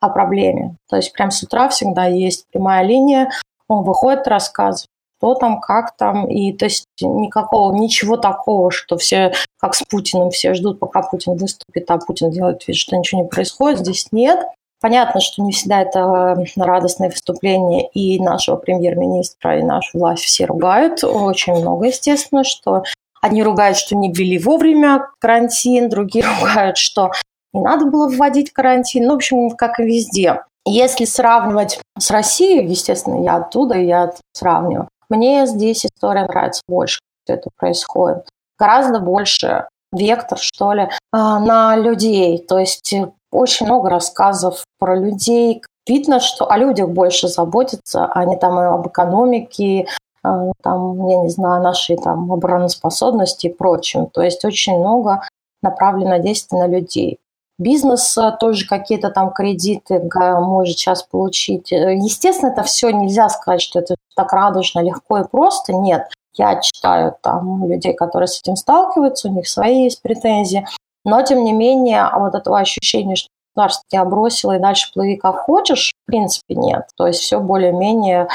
о 0.00 0.08
проблеме. 0.08 0.76
То 0.88 0.96
есть 0.96 1.12
прям 1.12 1.30
с 1.30 1.42
утра 1.42 1.68
всегда 1.68 2.06
есть 2.06 2.46
прямая 2.52 2.84
линия, 2.84 3.30
он 3.68 3.84
выходит, 3.84 4.28
рассказывает, 4.28 4.88
что 5.18 5.34
там, 5.34 5.60
как 5.60 5.96
там, 5.96 6.28
и 6.28 6.52
то 6.52 6.66
есть 6.66 6.86
никакого, 7.00 7.74
ничего 7.74 8.16
такого, 8.16 8.70
что 8.70 8.96
все, 8.96 9.32
как 9.58 9.74
с 9.74 9.82
Путиным, 9.82 10.30
все 10.30 10.54
ждут, 10.54 10.78
пока 10.78 11.02
Путин 11.02 11.36
выступит, 11.36 11.90
а 11.90 11.98
Путин 11.98 12.30
делает 12.30 12.66
вид, 12.68 12.76
что 12.76 12.96
ничего 12.96 13.22
не 13.22 13.28
происходит, 13.28 13.80
здесь 13.80 14.08
нет. 14.12 14.46
Понятно, 14.84 15.22
что 15.22 15.42
не 15.42 15.52
всегда 15.52 15.80
это 15.80 16.36
радостное 16.58 17.08
выступление 17.08 17.88
и 17.94 18.22
нашего 18.22 18.56
премьер-министра, 18.56 19.58
и 19.58 19.62
нашу 19.62 19.98
власть 19.98 20.24
все 20.24 20.44
ругают. 20.44 21.02
Очень 21.02 21.54
много, 21.54 21.86
естественно, 21.86 22.44
что 22.44 22.82
одни 23.22 23.42
ругают, 23.42 23.78
что 23.78 23.96
не 23.96 24.12
ввели 24.12 24.38
вовремя 24.38 25.08
карантин, 25.20 25.88
другие 25.88 26.26
ругают, 26.38 26.76
что 26.76 27.12
не 27.54 27.62
надо 27.62 27.86
было 27.86 28.10
вводить 28.10 28.52
карантин. 28.52 29.06
Ну, 29.06 29.12
в 29.12 29.16
общем, 29.16 29.52
как 29.52 29.80
и 29.80 29.84
везде. 29.84 30.42
Если 30.66 31.06
сравнивать 31.06 31.80
с 31.98 32.10
Россией, 32.10 32.66
естественно, 32.66 33.24
я 33.24 33.36
оттуда, 33.36 33.78
я 33.78 34.12
сравниваю, 34.34 34.90
мне 35.08 35.46
здесь 35.46 35.86
история 35.86 36.26
нравится 36.26 36.60
больше, 36.68 37.00
что 37.24 37.32
это 37.32 37.48
происходит. 37.56 38.28
Гораздо 38.58 39.00
больше 39.00 39.66
вектор, 39.94 40.36
что 40.38 40.74
ли, 40.74 40.90
а, 41.10 41.38
на 41.38 41.74
людей. 41.74 42.38
То 42.46 42.58
есть 42.58 42.94
очень 43.34 43.66
много 43.66 43.90
рассказов 43.90 44.64
про 44.78 44.96
людей. 44.96 45.62
Видно, 45.86 46.20
что 46.20 46.50
о 46.50 46.56
людях 46.56 46.88
больше 46.88 47.28
заботятся, 47.28 48.06
а 48.06 48.24
не 48.24 48.36
там 48.36 48.56
об 48.56 48.88
экономике, 48.88 49.86
а, 50.22 50.52
там, 50.62 51.06
я 51.08 51.18
не 51.18 51.28
знаю, 51.28 51.62
нашей 51.62 51.96
там 51.96 52.32
обороноспособности 52.32 53.48
и 53.48 53.52
прочем. 53.52 54.06
То 54.06 54.22
есть 54.22 54.44
очень 54.44 54.78
много 54.78 55.22
направлено 55.62 56.18
действий 56.18 56.58
на 56.58 56.66
людей. 56.66 57.18
Бизнес 57.58 58.18
э, 58.18 58.36
тоже 58.40 58.66
какие-то 58.66 59.10
там 59.10 59.32
кредиты 59.32 60.00
может 60.00 60.76
сейчас 60.76 61.04
получить. 61.04 61.72
Э, 61.72 61.94
естественно, 61.94 62.50
это 62.50 62.64
все 62.64 62.90
нельзя 62.90 63.28
сказать, 63.28 63.62
что 63.62 63.78
это 63.78 63.94
так 64.16 64.32
радужно, 64.32 64.80
легко 64.80 65.18
и 65.18 65.28
просто. 65.28 65.72
Нет. 65.72 66.08
Я 66.36 66.60
читаю 66.60 67.14
там 67.20 67.68
людей, 67.68 67.94
которые 67.94 68.26
с 68.26 68.40
этим 68.40 68.56
сталкиваются, 68.56 69.28
у 69.28 69.32
них 69.32 69.48
свои 69.48 69.84
есть 69.84 70.02
претензии. 70.02 70.66
Но, 71.04 71.22
тем 71.22 71.44
не 71.44 71.52
менее, 71.52 72.08
вот 72.14 72.34
этого 72.34 72.58
ощущения, 72.58 73.16
что 73.16 73.28
государство 73.54 73.84
тебя 73.88 74.04
бросило 74.04 74.56
и 74.56 74.60
дальше 74.60 74.90
плыви 74.92 75.16
как 75.16 75.36
хочешь, 75.36 75.92
в 76.02 76.06
принципе, 76.06 76.54
нет. 76.54 76.88
То 76.96 77.06
есть 77.06 77.20
все 77.20 77.40
более-менее 77.40 78.28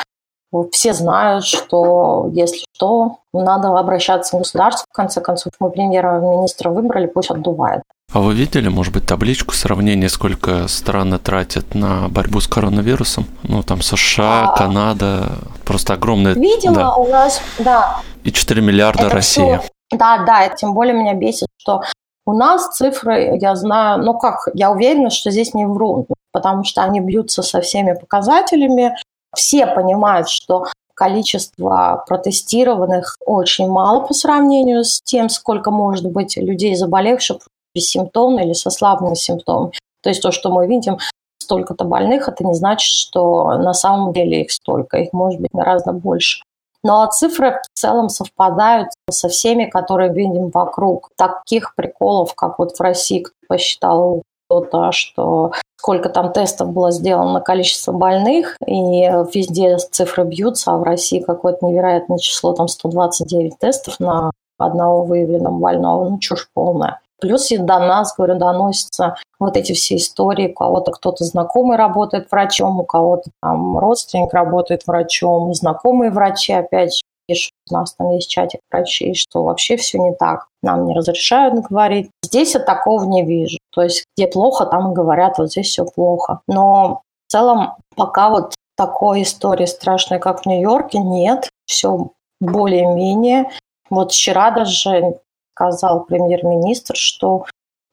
все 0.72 0.94
знают, 0.94 1.46
что 1.46 2.30
если 2.34 2.66
что, 2.74 3.18
надо 3.34 3.78
обращаться 3.78 4.36
в 4.36 4.40
государство. 4.40 4.86
В 4.90 4.96
конце 4.96 5.22
концов, 5.22 5.54
мы 5.60 5.70
премьера-министра 5.70 6.70
выбрали, 6.70 7.06
пусть 7.06 7.30
отдувает. 7.30 7.84
А 8.12 8.20
вы 8.20 8.34
видели, 8.34 8.70
может 8.70 8.92
быть, 8.92 9.06
табличку 9.06 9.54
сравнения, 9.54 10.10
сколько 10.10 10.68
страны 10.68 11.20
тратят 11.20 11.76
на 11.76 12.10
борьбу 12.10 12.40
с 12.40 12.48
коронавирусом? 12.48 13.28
Ну, 13.44 13.62
там 13.62 13.84
США, 13.84 14.50
а... 14.50 14.58
Канада, 14.58 15.38
просто 15.64 15.94
огромная... 15.94 16.34
Видела 16.34 16.76
да. 16.76 16.96
у 16.96 17.08
нас, 17.08 17.40
да. 17.60 18.02
И 18.24 18.32
4 18.32 18.62
миллиарда 18.62 19.04
Это 19.04 19.16
Россия. 19.16 19.60
Все... 19.60 19.70
Да, 19.92 20.24
да, 20.26 20.50
тем 20.50 20.74
более 20.74 20.96
меня 20.96 21.14
бесит, 21.14 21.48
что 21.58 21.84
у 22.30 22.34
нас 22.34 22.70
цифры, 22.70 23.38
я 23.42 23.56
знаю, 23.56 24.04
ну 24.04 24.18
как, 24.18 24.48
я 24.54 24.72
уверена, 24.72 25.10
что 25.10 25.32
здесь 25.32 25.56
не 25.56 25.66
врут, 25.66 26.08
потому 26.32 26.64
что 26.64 26.84
они 26.84 27.00
бьются 27.00 27.42
со 27.42 27.60
всеми 27.62 27.94
показателями. 27.94 28.96
Все 29.36 29.66
понимают, 29.66 30.30
что 30.30 30.68
количество 30.94 32.04
протестированных 32.08 33.16
очень 33.26 33.68
мало 33.68 34.02
по 34.02 34.14
сравнению 34.14 34.84
с 34.84 35.02
тем, 35.02 35.30
сколько 35.30 35.72
может 35.72 36.06
быть 36.12 36.38
людей, 36.38 36.76
заболевших 36.76 37.38
бессимптомно 37.74 38.42
или 38.42 38.54
со 38.54 38.70
слабыми 38.70 39.16
симптомами. 39.16 39.74
То 40.04 40.10
есть 40.10 40.22
то, 40.22 40.32
что 40.32 40.52
мы 40.52 40.68
видим, 40.68 40.98
столько-то 41.42 41.84
больных, 41.84 42.28
это 42.28 42.46
не 42.46 42.54
значит, 42.54 42.92
что 42.92 43.58
на 43.58 43.74
самом 43.74 44.14
деле 44.14 44.44
их 44.44 44.52
столько, 44.52 44.98
их 44.98 45.14
может 45.14 45.42
быть 45.42 45.52
гораздо 45.52 45.94
больше. 45.94 46.44
Но 46.84 47.06
цифры 47.08 47.60
в 47.74 47.80
целом 47.80 48.10
совпадают 48.10 48.90
со 49.10 49.28
всеми, 49.28 49.66
которые 49.66 50.14
видим 50.14 50.50
вокруг. 50.50 51.10
Таких 51.18 51.76
приколов, 51.76 52.34
как 52.36 52.60
вот 52.60 52.78
в 52.78 52.82
России, 52.82 53.24
кто 53.24 53.34
посчитал 53.48 54.24
кто-то, 54.50 54.92
что 54.92 55.52
сколько 55.78 56.10
там 56.10 56.34
тестов 56.34 56.72
было 56.72 56.92
сделано 56.92 57.40
количество 57.40 57.92
больных, 57.92 58.58
и 58.66 59.02
везде 59.34 59.78
цифры 59.78 60.24
бьются, 60.24 60.72
а 60.72 60.78
в 60.78 60.84
России 60.84 61.20
какое-то 61.20 61.66
невероятное 61.66 62.18
число, 62.18 62.54
там 62.54 62.68
129 62.68 63.60
тестов 63.60 64.00
на 64.00 64.32
одного 64.58 65.04
выявленного 65.04 65.58
больного, 65.58 66.10
ну 66.10 66.20
чушь 66.20 66.50
полная. 66.54 67.00
Плюс 67.20 67.52
и 67.52 67.58
до 67.58 67.80
нас, 67.80 68.16
говорю, 68.16 68.38
доносятся 68.38 69.16
вот 69.40 69.58
эти 69.58 69.74
все 69.74 69.96
истории. 69.98 70.52
У 70.52 70.54
кого-то 70.54 70.92
кто-то 70.92 71.24
знакомый 71.24 71.78
работает 71.78 72.30
врачом, 72.32 72.80
у 72.80 72.86
кого-то 72.86 73.30
там 73.42 73.78
родственник 73.78 74.34
работает 74.34 74.86
врачом, 74.88 75.54
знакомые 75.54 76.12
врачи, 76.12 76.54
опять 76.54 76.96
же, 76.96 77.02
пишут, 77.28 77.54
у 77.70 77.76
нас 77.76 77.94
там 77.94 78.10
есть 78.12 78.30
чатик 78.30 78.62
врачей, 78.72 79.14
что 79.14 79.44
вообще 79.44 79.78
все 79.78 80.00
не 80.00 80.14
так, 80.14 80.48
нам 80.64 80.86
не 80.86 80.96
разрешают 80.96 81.66
говорить. 81.70 82.10
Здесь 82.24 82.56
я 82.56 82.60
такого 82.60 83.06
не 83.06 83.24
вижу. 83.24 83.58
То 83.72 83.84
есть 83.84 84.06
где 84.18 84.28
плохо, 84.28 84.66
там 84.66 84.94
говорят, 84.94 85.38
вот 85.38 85.52
здесь 85.52 85.68
все 85.68 85.86
плохо. 85.86 86.42
Но 86.48 87.02
в 87.28 87.32
целом 87.32 87.76
пока 87.96 88.30
вот 88.30 88.56
такой 88.76 89.24
истории 89.24 89.66
страшной, 89.66 90.20
как 90.20 90.42
в 90.42 90.46
Нью-Йорке, 90.46 91.00
нет. 91.00 91.50
Все 91.66 92.12
более-менее. 92.40 93.50
Вот 93.90 94.12
вчера 94.12 94.52
даже 94.52 95.20
сказал 95.60 96.06
премьер-министр, 96.06 96.96
что 96.96 97.46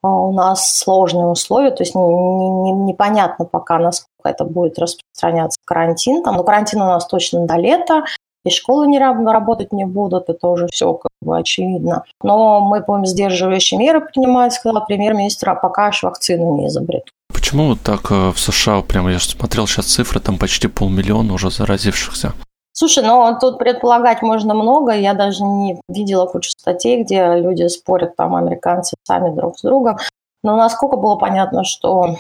а, 0.02 0.08
у 0.08 0.32
нас 0.32 0.76
сложные 0.76 1.26
условия, 1.26 1.70
то 1.70 1.82
есть 1.82 1.94
непонятно 1.94 3.44
пока, 3.44 3.78
насколько 3.78 4.28
это 4.28 4.44
будет 4.44 4.78
распространяться 4.78 5.58
карантин. 5.64 6.22
Там, 6.22 6.36
но 6.36 6.44
карантин 6.44 6.82
у 6.82 6.86
нас 6.86 7.06
точно 7.06 7.46
до 7.46 7.56
лета, 7.56 8.04
и 8.44 8.50
школы 8.50 8.86
не 8.86 9.00
работать 9.00 9.72
не 9.72 9.84
будут, 9.84 10.28
это 10.28 10.46
уже 10.46 10.68
все 10.70 10.94
как 10.94 11.10
бы 11.20 11.36
очевидно. 11.36 12.04
Но 12.22 12.60
мы 12.60 12.80
будем 12.80 13.04
сдерживающие 13.04 13.78
меры 13.78 14.00
принимать, 14.00 14.52
сказал 14.52 14.86
премьер-министр, 14.86 15.50
а 15.50 15.54
пока 15.56 15.88
аж 15.88 16.04
вакцину 16.04 16.56
не 16.56 16.68
изобретут. 16.68 17.10
Почему 17.34 17.74
так 17.74 18.12
э, 18.12 18.30
в 18.30 18.38
США, 18.38 18.82
прямо 18.82 19.10
я 19.10 19.18
смотрел 19.18 19.66
сейчас 19.66 19.86
цифры, 19.86 20.20
там 20.20 20.38
почти 20.38 20.68
полмиллиона 20.68 21.34
уже 21.34 21.50
заразившихся? 21.50 22.34
Слушай, 22.78 23.04
ну 23.04 23.34
тут 23.40 23.58
предполагать 23.58 24.20
можно 24.20 24.52
много. 24.52 24.92
Я 24.92 25.14
даже 25.14 25.42
не 25.44 25.80
видела 25.88 26.26
кучу 26.26 26.50
статей, 26.50 27.02
где 27.02 27.36
люди 27.36 27.66
спорят, 27.68 28.16
там, 28.16 28.36
американцы 28.36 28.96
сами 29.02 29.34
друг 29.34 29.58
с 29.58 29.62
другом. 29.62 29.96
Но 30.42 30.56
насколько 30.56 30.98
было 30.98 31.16
понятно, 31.16 31.64
что 31.64 32.16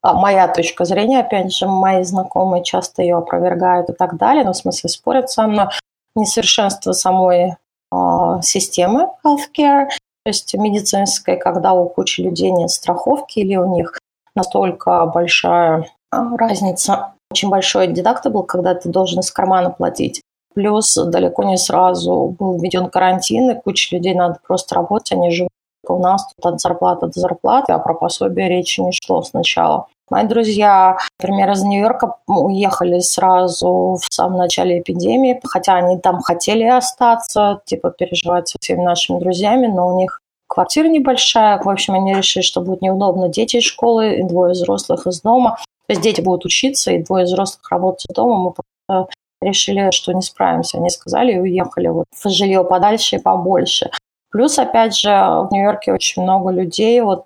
а, 0.00 0.14
моя 0.14 0.46
точка 0.46 0.84
зрения, 0.84 1.18
опять 1.18 1.52
же, 1.52 1.66
мои 1.66 2.04
знакомые 2.04 2.62
часто 2.62 3.02
ее 3.02 3.16
опровергают 3.16 3.90
и 3.90 3.92
так 3.92 4.16
далее, 4.16 4.44
ну, 4.44 4.52
в 4.52 4.56
смысле 4.56 4.88
спорят 4.90 5.28
со 5.28 5.48
мной, 5.48 5.66
несовершенство 6.14 6.92
самой 6.92 7.56
э, 7.92 8.42
системы 8.42 9.08
healthcare, 9.24 9.88
то 10.24 10.28
есть 10.28 10.54
медицинской, 10.54 11.36
когда 11.36 11.72
у 11.72 11.88
кучи 11.88 12.20
людей 12.20 12.52
нет 12.52 12.70
страховки 12.70 13.40
или 13.40 13.56
у 13.56 13.74
них 13.74 13.98
настолько 14.36 15.06
большая 15.06 15.90
разница 16.12 17.14
очень 17.30 17.48
большой 17.48 17.86
был, 18.30 18.42
когда 18.42 18.74
ты 18.74 18.88
должен 18.88 19.20
из 19.20 19.30
кармана 19.30 19.70
платить. 19.70 20.22
Плюс 20.54 20.94
далеко 20.94 21.44
не 21.44 21.56
сразу 21.56 22.34
был 22.38 22.58
введен 22.58 22.90
карантин, 22.90 23.50
и 23.50 23.60
куча 23.60 23.94
людей 23.94 24.14
надо 24.14 24.38
просто 24.46 24.74
работать, 24.74 25.12
они 25.12 25.30
живут 25.30 25.50
у 25.88 25.98
нас 25.98 26.26
тут 26.34 26.54
от 26.54 26.60
зарплаты 26.60 27.06
до 27.06 27.20
зарплаты, 27.20 27.72
а 27.72 27.78
про 27.78 27.94
пособие 27.94 28.48
речи 28.48 28.80
не 28.80 28.92
шло 28.92 29.22
сначала. 29.22 29.86
Мои 30.10 30.26
друзья, 30.26 30.98
например, 31.18 31.52
из 31.52 31.62
Нью-Йорка 31.62 32.16
уехали 32.26 32.98
сразу 32.98 33.96
в 34.00 34.12
самом 34.12 34.38
начале 34.38 34.80
эпидемии, 34.80 35.40
хотя 35.44 35.74
они 35.76 35.98
там 35.98 36.20
хотели 36.20 36.64
остаться, 36.64 37.60
типа 37.64 37.90
переживать 37.90 38.48
со 38.48 38.58
всеми 38.60 38.82
нашими 38.82 39.20
друзьями, 39.20 39.68
но 39.68 39.88
у 39.88 39.98
них 39.98 40.20
квартира 40.48 40.88
небольшая. 40.88 41.60
В 41.62 41.68
общем, 41.68 41.94
они 41.94 42.12
решили, 42.12 42.42
что 42.42 42.60
будет 42.60 42.82
неудобно 42.82 43.28
дети 43.28 43.58
из 43.58 43.64
школы 43.64 44.16
и 44.16 44.22
двое 44.24 44.52
взрослых 44.52 45.06
из 45.06 45.20
дома. 45.20 45.58
То 45.90 45.94
есть 45.94 46.02
дети 46.02 46.20
будут 46.20 46.44
учиться, 46.44 46.92
и 46.92 47.02
двое 47.02 47.24
взрослых 47.24 47.68
работать 47.68 48.14
дома. 48.14 48.36
Мы 48.44 48.52
просто 48.52 49.12
решили, 49.40 49.90
что 49.90 50.12
не 50.12 50.22
справимся. 50.22 50.78
Они 50.78 50.88
сказали 50.88 51.32
и 51.32 51.40
уехали 51.40 51.88
вот 51.88 52.06
в 52.14 52.28
жилье 52.28 52.62
подальше 52.62 53.16
и 53.16 53.18
побольше. 53.18 53.90
Плюс, 54.30 54.56
опять 54.60 54.96
же, 54.96 55.08
в 55.08 55.48
Нью-Йорке 55.50 55.92
очень 55.92 56.22
много 56.22 56.50
людей. 56.50 57.00
Вот, 57.00 57.24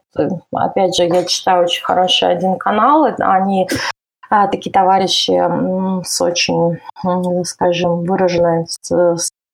опять 0.50 0.96
же, 0.96 1.04
я 1.04 1.24
читаю 1.24 1.64
очень 1.64 1.84
хороший 1.84 2.30
один 2.30 2.56
канал. 2.56 3.06
Они 3.18 3.68
а, 4.30 4.48
такие 4.48 4.72
товарищи 4.72 5.38
с 6.02 6.22
очень, 6.22 6.80
скажем, 7.44 8.04
выраженной 8.04 8.66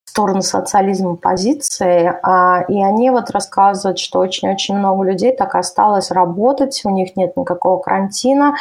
сторону 0.05 0.42
социализма 0.42 1.16
позиции, 1.16 2.12
а, 2.23 2.62
и 2.68 2.81
они 2.81 3.11
вот 3.11 3.31
рассказывают, 3.31 3.99
что 3.99 4.20
очень-очень 4.20 4.77
много 4.77 5.03
людей 5.03 5.35
так 5.35 5.57
осталось 5.57 6.12
работать, 6.12 6.81
у 6.85 6.90
них 6.90 7.16
нет 7.16 7.37
никакого 7.37 7.81
карантина, 7.81 8.55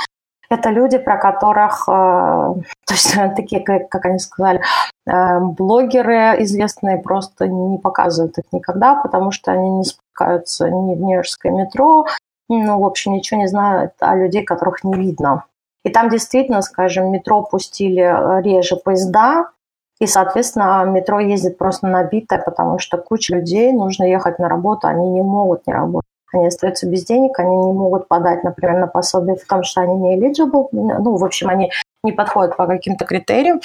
это 0.50 0.70
люди, 0.70 0.98
про 0.98 1.18
которых, 1.18 1.88
э, 1.88 1.92
то 2.86 2.94
есть 2.94 3.16
такие, 3.36 3.62
как, 3.62 4.06
они 4.06 4.20
сказали, 4.20 4.62
э, 5.06 5.40
блогеры 5.40 6.36
известные 6.44 6.98
просто 6.98 7.48
не 7.48 7.78
показывают 7.78 8.38
их 8.38 8.46
никогда, 8.52 8.96
потому 8.96 9.32
что 9.32 9.52
они 9.52 9.70
не 9.70 9.84
спускаются 9.84 10.70
ни 10.70 10.96
в 10.96 11.02
Нью-Йоркское 11.02 11.52
метро, 11.52 12.06
ну, 12.50 12.80
в 12.80 12.86
общем, 12.86 13.14
ничего 13.14 13.40
не 13.40 13.48
знают 13.48 13.94
о 14.00 14.16
людей, 14.16 14.44
которых 14.44 14.84
не 14.84 14.96
видно. 14.96 15.46
И 15.86 15.90
там 15.92 16.10
действительно, 16.10 16.64
скажем, 16.64 17.12
метро 17.12 17.44
пустили 17.44 18.02
э, 18.02 18.42
реже 18.42 18.76
поезда, 18.76 19.52
и, 20.00 20.08
соответственно, 20.08 20.84
метро 20.86 21.20
ездит 21.20 21.58
просто 21.58 21.88
набитое, 21.88 22.40
потому 22.40 22.80
что 22.80 22.98
куча 22.98 23.36
людей, 23.36 23.72
нужно 23.74 24.06
ехать 24.06 24.40
на 24.40 24.48
работу, 24.48 24.88
они 24.88 25.10
не 25.10 25.22
могут 25.22 25.68
не 25.68 25.74
работать 25.74 26.09
они 26.34 26.48
остаются 26.48 26.88
без 26.88 27.06
денег, 27.06 27.40
они 27.40 27.56
не 27.56 27.74
могут 27.74 28.08
подать, 28.08 28.44
например, 28.44 28.80
на 28.80 28.88
пособие 28.88 29.36
в 29.36 29.46
том, 29.46 29.64
что 29.64 29.82
они 29.82 29.96
не 29.96 30.18
eligible, 30.18 30.68
ну, 30.72 31.16
в 31.16 31.24
общем, 31.24 31.50
они 31.50 31.72
не 32.04 32.12
подходят 32.12 32.56
по 32.58 32.68
каким-то 32.68 33.06
критериям, 33.06 33.62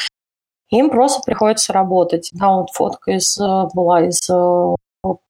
им 0.70 0.90
просто 0.90 1.22
приходится 1.24 1.72
работать. 1.72 2.30
Да, 2.32 2.56
вот 2.56 2.70
фотка 2.70 3.12
из, 3.12 3.38
была 3.74 4.02
из 4.06 4.28
э, 4.28 4.74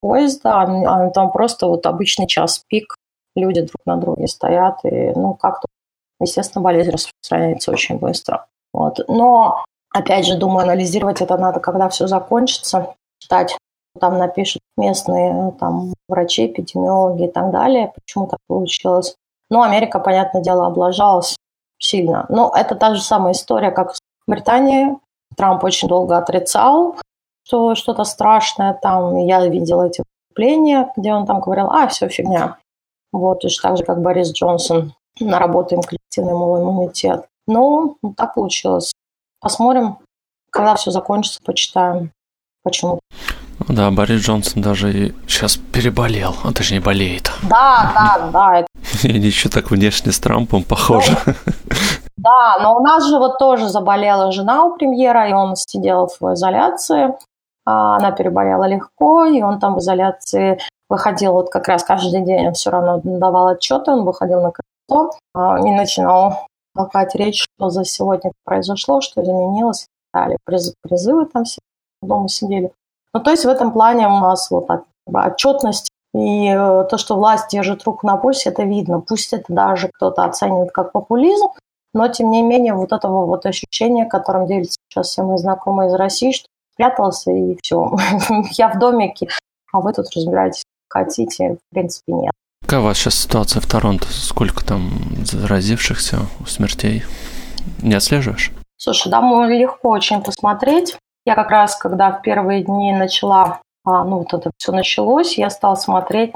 поезда, 0.01 0.63
а 0.63 1.11
там 1.11 1.33
просто 1.33 1.67
вот 1.67 1.85
обычный 1.87 2.27
час 2.27 2.65
пик, 2.69 2.97
люди 3.37 3.63
друг 3.63 3.81
на 3.85 3.97
друге 3.97 4.27
стоят, 4.27 4.79
и, 4.85 5.13
ну, 5.15 5.35
как-то, 5.35 5.67
естественно, 6.21 6.63
болезнь 6.63 6.91
распространяется 6.91 7.73
очень 7.73 7.99
быстро. 7.99 8.47
Вот. 8.73 9.01
Но, 9.09 9.65
опять 9.91 10.27
же, 10.27 10.39
думаю, 10.39 10.65
анализировать 10.65 11.21
это 11.21 11.37
надо, 11.37 11.61
когда 11.61 11.89
все 11.89 12.07
закончится, 12.07 12.95
читать 13.19 13.57
там 13.99 14.19
напишут 14.19 14.63
местные 14.77 15.53
там, 15.59 15.95
врачи, 16.09 16.47
эпидемиологи 16.47 17.25
и 17.25 17.31
так 17.31 17.51
далее, 17.51 17.93
почему 17.95 18.27
так 18.27 18.41
получилось. 18.47 19.17
Ну, 19.51 19.63
Америка, 19.63 20.01
понятное 20.01 20.43
дело, 20.43 20.67
облажалась 20.67 21.37
сильно. 21.79 22.27
Но 22.29 22.53
это 22.55 22.75
та 22.75 22.95
же 22.95 23.03
самая 23.03 23.33
история, 23.33 23.71
как 23.71 23.95
в 23.95 23.99
Британии. 24.27 24.99
Трамп 25.37 25.65
очень 25.65 25.89
долго 25.89 26.17
отрицал, 26.17 26.97
что 27.45 27.75
что-то 27.75 28.05
страшное 28.05 28.75
там. 28.75 29.17
Я 29.19 29.47
видела 29.47 29.85
эти 29.87 30.03
выступления, 30.03 30.93
где 30.97 31.13
он 31.13 31.27
там 31.27 31.41
говорил, 31.41 31.71
а, 31.71 31.87
все 31.89 32.09
фигня. 32.09 32.59
Вот, 33.13 33.41
точно 33.41 33.71
так 33.71 33.79
же, 33.79 33.85
как 33.85 34.03
Борис 34.03 34.33
Джонсон. 34.33 34.95
Наработаем 35.21 35.83
коллективный 35.83 36.33
иммунитет. 36.33 37.27
Ну, 37.47 37.97
так 38.17 38.35
получилось. 38.35 38.93
Посмотрим, 39.41 39.99
когда 40.51 40.75
все 40.75 40.91
закончится, 40.91 41.41
почитаем, 41.45 42.11
почему. 42.63 42.99
Да, 43.69 43.91
Борис 43.91 44.23
Джонсон 44.23 44.63
даже 44.63 44.93
и 44.93 45.15
сейчас 45.27 45.57
переболел, 45.57 46.35
он 46.45 46.55
точнее 46.55 46.81
болеет. 46.81 47.31
Да, 47.43 47.93
да, 47.95 48.31
да. 48.33 48.67
И 49.09 49.19
еще 49.19 49.49
так 49.49 49.71
внешне 49.71 50.13
с 50.13 50.19
Трампом 50.19 50.65
похоже. 50.65 51.17
Ну, 51.27 51.35
да, 52.17 52.59
но 52.63 52.77
у 52.77 52.81
нас 52.81 53.05
же 53.07 53.19
вот 53.19 53.39
тоже 53.39 53.69
заболела 53.69 54.33
жена 54.33 54.65
у 54.65 54.77
премьера, 54.77 55.29
и 55.29 55.33
он 55.33 55.57
сидел 55.57 56.09
в 56.09 56.35
изоляции. 56.35 57.15
А 57.67 57.97
она 57.97 58.13
переболела 58.13 58.65
легко, 58.65 59.25
и 59.25 59.43
он 59.43 59.59
там 59.59 59.75
в 59.75 59.79
изоляции 59.79 60.59
выходил 60.89 61.33
вот 61.33 61.51
как 61.51 61.67
раз 61.69 61.83
каждый 61.83 62.23
день, 62.23 62.49
он 62.49 62.53
все 62.53 62.71
равно 62.71 63.01
давал 63.03 63.49
отчеты, 63.49 63.91
он 63.91 64.05
выходил 64.05 64.43
на 64.43 64.53
крыльцо 64.53 65.13
а, 65.35 65.59
и 65.59 65.71
начинал 65.71 66.47
толкать 66.75 67.15
речь, 67.15 67.45
что 67.57 67.71
за 67.71 67.85
сегодня 67.85 68.33
произошло, 68.45 69.01
что 69.01 69.23
изменилось 69.23 69.85
и 69.85 69.87
так 70.13 70.25
далее. 70.25 70.39
Призывы 70.83 71.27
там 71.27 71.45
все 71.45 71.59
дома 72.03 72.29
сидели. 72.29 72.71
Ну, 73.15 73.21
то 73.21 73.31
есть 73.31 73.45
в 73.45 73.49
этом 73.49 73.73
плане 73.73 74.09
у 74.09 74.19
нас 74.19 74.51
вот 74.51 74.69
отчетность 75.07 75.89
и 76.15 76.49
э, 76.49 76.85
то, 76.91 76.99
что 76.99 77.17
власть 77.17 77.51
держит 77.51 77.85
руку 77.85 78.07
на 78.07 78.17
пульсе, 78.17 78.51
это 78.51 78.65
видно. 78.65 79.01
Пусть 79.01 79.33
это 79.33 79.45
даже 79.49 79.89
кто-то 79.89 80.25
оценивает 80.25 80.73
как 80.73 80.93
популизм, 80.93 81.49
но 81.93 82.09
тем 82.09 82.31
не 82.31 82.43
менее 82.43 82.75
вот 82.75 82.93
этого 82.93 83.25
вот 83.27 83.47
ощущения, 83.47 84.05
которым 84.07 84.47
делятся 84.47 84.77
сейчас 84.89 85.09
все 85.09 85.23
мои 85.23 85.39
знакомые 85.39 85.91
из 85.91 85.95
России, 85.95 86.33
что 86.33 86.47
спрятался 86.75 87.31
и 87.31 87.57
все, 87.63 87.97
я 88.53 88.69
в 88.69 88.79
домике, 88.79 89.29
а 89.73 89.81
вы 89.81 89.93
тут 89.93 90.07
разбираетесь, 90.15 90.63
хотите, 90.89 91.57
в 91.57 91.75
принципе, 91.75 92.13
нет. 92.13 92.33
Какая 92.63 92.81
у 92.81 92.85
вас 92.85 92.99
сейчас 92.99 93.17
ситуация 93.17 93.61
в 93.61 93.67
Торонто? 93.67 94.07
Сколько 94.09 94.65
там 94.65 94.91
заразившихся, 95.25 96.21
смертей? 96.47 97.05
Не 97.83 97.95
отслеживаешь? 97.95 98.53
Слушай, 98.77 99.11
да, 99.11 99.21
легко 99.47 99.91
очень 99.91 100.23
посмотреть. 100.23 100.97
Я 101.27 101.35
как 101.35 101.51
раз, 101.51 101.77
когда 101.77 102.13
в 102.13 102.23
первые 102.23 102.63
дни 102.63 102.93
начала, 102.93 103.61
а, 103.85 104.05
ну 104.05 104.19
вот 104.19 104.35
это 104.35 104.51
все 104.59 104.73
началось, 104.73 105.39
я 105.39 105.49
стала 105.51 105.75
смотреть, 105.75 106.35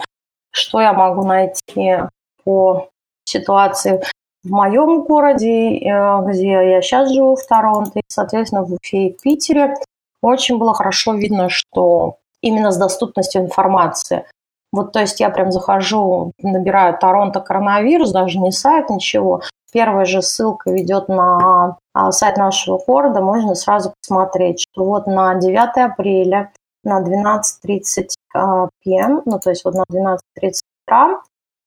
что 0.50 0.80
я 0.80 0.92
могу 0.92 1.26
найти 1.26 1.98
по 2.44 2.88
ситуации 3.24 4.02
в 4.44 4.50
моем 4.50 5.02
городе, 5.02 5.78
э, 5.78 6.22
где 6.26 6.50
я 6.50 6.80
сейчас 6.82 7.12
живу, 7.12 7.36
в 7.36 7.46
Торонто, 7.46 7.98
и, 7.98 8.02
соответственно, 8.08 8.64
в 8.64 8.72
Уфе 8.72 9.08
и 9.08 9.16
Питере. 9.22 9.74
Очень 10.22 10.58
было 10.58 10.74
хорошо 10.74 11.14
видно, 11.14 11.48
что 11.48 12.16
именно 12.40 12.70
с 12.70 12.78
доступностью 12.78 13.42
информации. 13.42 14.24
Вот, 14.72 14.92
то 14.92 15.00
есть 15.00 15.20
я 15.20 15.30
прям 15.30 15.50
захожу, 15.50 16.32
набираю 16.42 16.98
Торонто 16.98 17.40
коронавирус, 17.40 18.12
даже 18.12 18.38
не 18.38 18.52
сайт, 18.52 18.90
ничего. 18.90 19.40
Первая 19.72 20.04
же 20.04 20.22
ссылка 20.22 20.70
ведет 20.70 21.08
на 21.08 21.76
а, 21.94 22.12
сайт 22.12 22.36
нашего 22.36 22.78
города, 22.78 23.20
можно 23.20 23.54
сразу 23.54 23.92
посмотреть, 24.00 24.60
что 24.60 24.84
вот 24.84 25.06
на 25.06 25.34
9 25.34 25.76
апреля 25.76 26.52
на 26.84 27.02
12.30 27.02 28.08
а, 28.34 28.68
пм, 28.84 29.22
ну 29.24 29.38
то 29.38 29.50
есть 29.50 29.64
вот 29.64 29.74
на 29.74 29.84
12.30 29.90 30.18
утра 30.86 31.20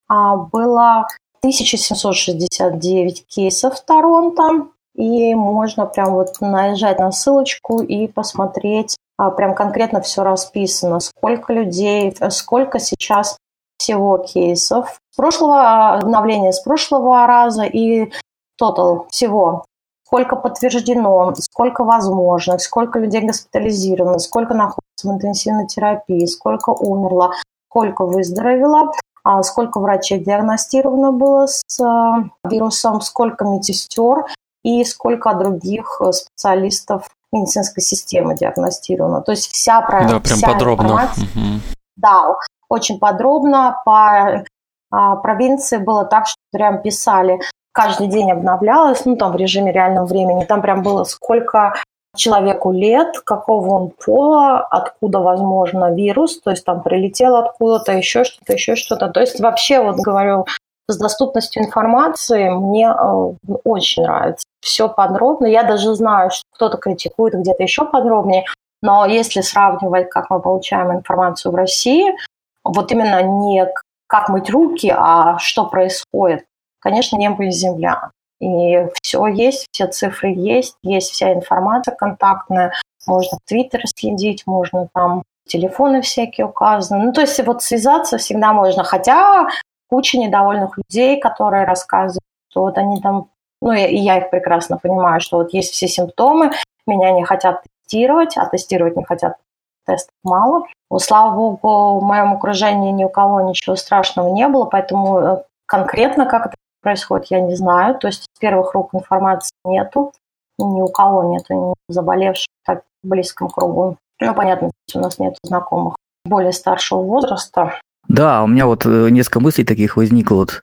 а, 0.07 0.35
было 0.35 1.07
1769 1.41 3.25
кейсов 3.27 3.81
Торонто, 3.81 4.67
и 4.95 5.33
можно 5.35 5.85
прям 5.85 6.13
вот 6.13 6.39
наезжать 6.41 6.99
на 6.99 7.11
ссылочку 7.11 7.81
и 7.81 8.07
посмотреть, 8.07 8.97
прям 9.29 9.53
конкретно 9.53 10.01
все 10.01 10.23
расписано, 10.23 10.99
сколько 10.99 11.53
людей, 11.53 12.15
сколько 12.29 12.79
сейчас 12.79 13.37
всего 13.77 14.17
кейсов 14.17 14.99
с 15.11 15.15
прошлого 15.17 15.93
обновления, 15.95 16.53
с 16.53 16.61
прошлого 16.61 17.25
раза 17.27 17.63
и 17.63 18.11
тотал 18.57 19.07
всего. 19.09 19.65
Сколько 20.05 20.35
подтверждено, 20.35 21.33
сколько 21.39 21.83
возможно, 21.83 22.57
сколько 22.59 22.99
людей 22.99 23.21
госпитализировано, 23.21 24.19
сколько 24.19 24.53
находится 24.53 25.07
в 25.07 25.11
интенсивной 25.11 25.67
терапии, 25.67 26.25
сколько 26.25 26.71
умерло, 26.71 27.31
сколько 27.69 28.05
выздоровело, 28.05 28.91
а 29.23 29.41
сколько 29.43 29.79
врачей 29.79 30.19
диагностировано 30.19 31.11
было 31.11 31.45
с 31.47 31.79
э, 31.79 32.49
вирусом, 32.49 33.01
сколько 33.01 33.45
медсестер 33.45 34.25
и 34.63 34.83
сколько 34.83 35.33
других 35.33 36.01
э, 36.01 36.11
специалистов 36.11 37.07
медицинской 37.31 37.81
системы 37.81 38.35
диагностировано. 38.35 39.21
То 39.21 39.31
есть 39.31 39.51
вся, 39.51 39.81
да, 39.81 39.87
прям 39.87 40.21
вся 40.21 40.47
подробно. 40.47 40.83
информация. 40.83 41.23
Угу. 41.23 41.61
Да, 41.97 42.35
очень 42.69 42.99
подробно. 42.99 43.81
По 43.85 44.43
а, 44.91 45.15
провинции 45.17 45.77
было 45.77 46.05
так, 46.05 46.27
что 46.27 46.37
прям 46.51 46.81
писали, 46.81 47.39
каждый 47.71 48.07
день 48.07 48.31
обновлялось, 48.31 49.05
ну 49.05 49.15
там 49.15 49.31
в 49.31 49.35
режиме 49.35 49.71
реального 49.71 50.05
времени, 50.05 50.43
там 50.43 50.61
прям 50.61 50.83
было 50.83 51.03
сколько 51.05 51.73
человеку 52.15 52.71
лет, 52.71 53.19
какого 53.23 53.69
он 53.69 53.91
пола, 54.05 54.59
откуда, 54.59 55.19
возможно, 55.19 55.93
вирус, 55.93 56.41
то 56.41 56.51
есть 56.51 56.65
там 56.65 56.83
прилетел 56.83 57.37
откуда-то, 57.37 57.93
еще 57.93 58.25
что-то, 58.25 58.53
еще 58.53 58.75
что-то. 58.75 59.07
То 59.07 59.21
есть 59.21 59.39
вообще, 59.39 59.81
вот 59.81 59.95
говорю, 59.95 60.45
с 60.89 60.97
доступностью 60.97 61.63
информации 61.63 62.49
мне 62.49 62.89
э, 62.89 63.33
очень 63.63 64.03
нравится. 64.03 64.45
Все 64.61 64.87
подробно. 64.87 65.47
Я 65.47 65.63
даже 65.63 65.93
знаю, 65.95 66.29
что 66.31 66.43
кто-то 66.53 66.77
критикует 66.77 67.33
где-то 67.33 67.63
еще 67.63 67.85
подробнее, 67.85 68.45
но 68.81 69.05
если 69.05 69.41
сравнивать, 69.41 70.09
как 70.09 70.29
мы 70.29 70.39
получаем 70.39 70.91
информацию 70.91 71.51
в 71.51 71.55
России, 71.55 72.15
вот 72.63 72.91
именно 72.91 73.21
не 73.21 73.67
как 74.07 74.29
мыть 74.29 74.49
руки, 74.49 74.93
а 74.95 75.37
что 75.39 75.65
происходит. 75.65 76.45
Конечно, 76.79 77.17
небо 77.17 77.45
и 77.45 77.51
земля. 77.51 78.11
И 78.39 78.87
все 79.01 79.27
есть, 79.27 79.67
все 79.71 79.87
цифры 79.87 80.29
есть, 80.29 80.75
есть 80.81 81.11
вся 81.11 81.31
информация 81.33 81.95
контактная. 81.95 82.73
Можно 83.07 83.37
в 83.37 83.47
Твиттере 83.47 83.85
следить, 83.85 84.43
можно 84.47 84.87
там 84.93 85.23
телефоны 85.47 86.01
всякие 86.01 86.47
указаны. 86.47 87.05
Ну, 87.05 87.13
то 87.13 87.21
есть 87.21 87.39
вот 87.45 87.61
связаться 87.61 88.17
всегда 88.17 88.53
можно. 88.53 88.83
Хотя 88.83 89.47
куча 89.89 90.17
недовольных 90.17 90.77
людей, 90.77 91.19
которые 91.19 91.65
рассказывают, 91.65 92.23
что 92.49 92.61
вот 92.61 92.77
они 92.77 92.99
там, 93.01 93.29
ну, 93.61 93.71
и 93.71 93.95
я 93.95 94.17
их 94.17 94.29
прекрасно 94.29 94.77
понимаю, 94.77 95.21
что 95.21 95.37
вот 95.37 95.53
есть 95.53 95.71
все 95.71 95.87
симптомы, 95.87 96.51
меня 96.87 97.11
не 97.11 97.23
хотят 97.23 97.63
тестировать, 97.85 98.37
а 98.37 98.45
тестировать 98.47 98.97
не 98.97 99.03
хотят 99.03 99.37
тестов 99.85 100.13
мало. 100.23 100.65
Слава 100.97 101.35
богу, 101.35 101.99
в 101.99 102.03
моем 102.03 102.33
окружении 102.33 102.91
ни 102.91 103.03
у 103.03 103.09
кого 103.09 103.41
ничего 103.41 103.75
страшного 103.75 104.33
не 104.33 104.47
было, 104.47 104.65
поэтому 104.65 105.19
э, 105.19 105.43
конкретно 105.65 106.25
как 106.25 106.47
это 106.47 106.55
происходит, 106.81 107.27
я 107.27 107.39
не 107.39 107.55
знаю. 107.55 107.97
То 107.97 108.07
есть 108.07 108.23
с 108.23 108.39
первых 108.39 108.73
рук 108.73 108.93
информации 108.93 109.53
нету, 109.63 110.11
ни 110.59 110.81
у 110.81 110.87
кого 110.87 111.23
нету 111.23 111.53
ни 111.53 111.73
заболевших 111.87 112.47
так 112.65 112.83
в 113.03 113.07
близком 113.07 113.49
кругу. 113.49 113.97
Ну, 114.19 114.35
понятно, 114.35 114.71
у 114.93 114.99
нас 114.99 115.17
нет 115.17 115.37
знакомых 115.43 115.95
более 116.25 116.51
старшего 116.51 117.01
возраста. 117.01 117.79
Да, 118.11 118.43
у 118.43 118.47
меня 118.47 118.65
вот 118.65 118.85
э, 118.85 119.09
несколько 119.09 119.39
мыслей 119.39 119.63
таких 119.63 119.95
возникло. 119.95 120.35
Вот, 120.35 120.61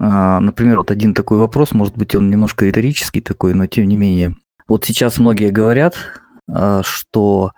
а, 0.00 0.40
например, 0.40 0.78
вот 0.78 0.90
один 0.90 1.14
такой 1.14 1.38
вопрос, 1.38 1.70
может 1.70 1.96
быть, 1.96 2.16
он 2.16 2.28
немножко 2.28 2.64
риторический 2.64 3.20
такой, 3.20 3.54
но 3.54 3.66
тем 3.66 3.86
не 3.86 3.96
менее. 3.96 4.34
Вот 4.66 4.84
сейчас 4.84 5.18
многие 5.18 5.50
говорят, 5.50 5.94
а, 6.50 6.82
что 6.82 7.52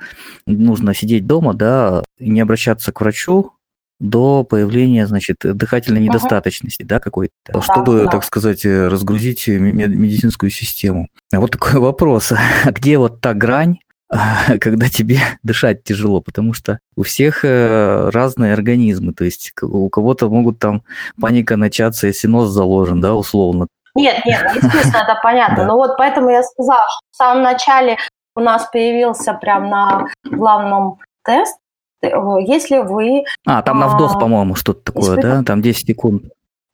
нужно 0.46 0.94
сидеть 0.94 1.26
дома, 1.26 1.54
да, 1.54 2.02
и 2.18 2.28
не 2.28 2.40
обращаться 2.40 2.92
к 2.92 3.00
врачу 3.00 3.52
до 3.98 4.44
появления, 4.44 5.06
значит, 5.06 5.38
дыхательной 5.42 6.02
недостаточности, 6.02 6.82
uh-huh. 6.82 6.86
да, 6.86 7.00
какой-то, 7.00 7.62
чтобы, 7.62 8.04
да. 8.04 8.10
так 8.10 8.24
сказать, 8.24 8.66
разгрузить 8.66 9.48
медицинскую 9.48 10.50
систему. 10.50 11.08
А 11.32 11.40
вот 11.40 11.52
такой 11.52 11.80
вопрос, 11.80 12.32
а 12.32 12.72
где 12.72 12.98
вот 12.98 13.22
та 13.22 13.32
грань, 13.32 13.78
когда 14.60 14.88
тебе 14.88 15.18
дышать 15.42 15.84
тяжело, 15.84 16.20
потому 16.20 16.52
что 16.52 16.80
у 16.96 17.02
всех 17.02 17.44
э, 17.44 18.10
разные 18.10 18.52
организмы, 18.52 19.12
то 19.12 19.24
есть 19.24 19.52
у 19.62 19.88
кого-то 19.88 20.28
могут 20.28 20.58
там 20.58 20.82
паника 21.20 21.56
начаться, 21.56 22.06
если 22.06 22.26
нос 22.26 22.48
заложен, 22.50 23.00
да, 23.00 23.14
условно. 23.14 23.66
Нет, 23.94 24.24
нет, 24.24 24.42
естественно, 24.54 25.02
это 25.02 25.18
понятно. 25.22 25.64
Но 25.66 25.76
вот 25.76 25.96
поэтому 25.96 26.30
я 26.30 26.42
сказала, 26.42 26.86
что 26.88 27.06
в 27.12 27.16
самом 27.16 27.42
начале 27.42 27.96
у 28.36 28.40
нас 28.40 28.68
появился 28.72 29.34
прям 29.34 29.68
на 29.68 30.06
главном 30.24 30.98
тест, 31.24 31.56
э, 32.02 32.08
если 32.46 32.78
вы... 32.78 33.24
А, 33.46 33.62
там 33.62 33.78
на 33.78 33.88
вдох, 33.88 34.16
а, 34.16 34.18
по-моему, 34.18 34.54
что-то 34.54 34.92
такое, 34.92 35.16
да? 35.16 35.42
Там 35.44 35.62
10 35.62 35.86
секунд. 35.86 36.24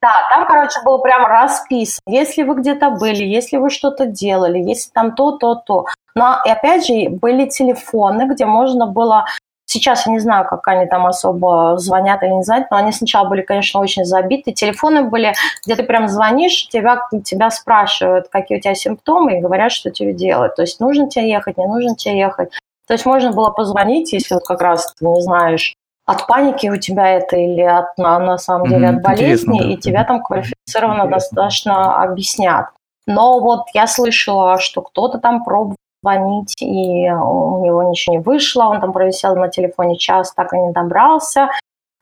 Да, 0.06 0.24
там, 0.30 0.46
короче, 0.46 0.80
было 0.84 0.98
прям 0.98 1.26
расписано. 1.26 2.00
Если 2.06 2.44
вы 2.44 2.54
где-то 2.60 2.90
были, 2.90 3.24
если 3.24 3.56
вы 3.56 3.70
что-то 3.70 4.06
делали, 4.06 4.58
если 4.60 4.92
там 4.92 5.16
то, 5.16 5.32
то, 5.32 5.56
то. 5.56 5.86
Но, 6.14 6.38
и 6.46 6.48
опять 6.48 6.86
же, 6.86 7.08
были 7.08 7.48
телефоны, 7.48 8.32
где 8.32 8.46
можно 8.46 8.86
было 8.86 9.26
Сейчас 9.68 10.06
я 10.06 10.12
не 10.12 10.20
знаю, 10.20 10.46
как 10.46 10.68
они 10.68 10.86
там 10.86 11.08
особо 11.08 11.76
звонят 11.76 12.22
или 12.22 12.30
не 12.30 12.44
звонят, 12.44 12.70
но 12.70 12.76
они 12.76 12.92
сначала 12.92 13.28
были, 13.28 13.42
конечно, 13.42 13.80
очень 13.80 14.04
забиты. 14.04 14.52
Телефоны 14.52 15.02
были, 15.02 15.34
где 15.64 15.74
ты 15.74 15.82
прям 15.82 16.06
звонишь, 16.08 16.68
тебя, 16.68 17.00
тебя 17.24 17.50
спрашивают, 17.50 18.28
какие 18.28 18.58
у 18.58 18.60
тебя 18.60 18.76
симптомы, 18.76 19.36
и 19.36 19.40
говорят, 19.40 19.72
что 19.72 19.90
тебе 19.90 20.12
делать. 20.12 20.54
То 20.54 20.62
есть 20.62 20.78
нужно 20.78 21.08
тебе 21.10 21.28
ехать, 21.28 21.58
не 21.58 21.66
нужно 21.66 21.96
тебе 21.96 22.16
ехать. 22.16 22.50
То 22.86 22.94
есть 22.94 23.06
можно 23.06 23.32
было 23.32 23.50
позвонить, 23.50 24.12
если 24.12 24.34
вот 24.34 24.44
как 24.46 24.62
раз 24.62 24.94
ты 24.96 25.04
не 25.04 25.20
знаешь, 25.20 25.74
от 26.06 26.26
паники 26.26 26.68
у 26.68 26.76
тебя 26.76 27.08
это 27.08 27.36
или 27.36 27.62
от, 27.62 27.98
на, 27.98 28.18
на 28.20 28.38
самом 28.38 28.68
деле 28.68 28.88
от 28.88 29.02
болезни, 29.02 29.58
да. 29.58 29.66
и 29.66 29.76
тебя 29.76 30.04
там 30.04 30.22
квалифицированно 30.22 31.06
Интересно. 31.06 31.10
достаточно 31.10 32.02
объяснят. 32.02 32.66
Но 33.06 33.40
вот 33.40 33.66
я 33.74 33.86
слышала, 33.86 34.58
что 34.58 34.82
кто-то 34.82 35.18
там 35.18 35.44
пробовал 35.44 35.76
звонить, 36.02 36.54
и 36.60 37.10
у 37.10 37.64
него 37.64 37.82
ничего 37.82 38.16
не 38.16 38.22
вышло, 38.22 38.64
он 38.64 38.80
там 38.80 38.92
провисел 38.92 39.34
на 39.36 39.48
телефоне 39.48 39.96
час, 39.96 40.32
так 40.32 40.52
и 40.52 40.58
не 40.58 40.72
добрался 40.72 41.50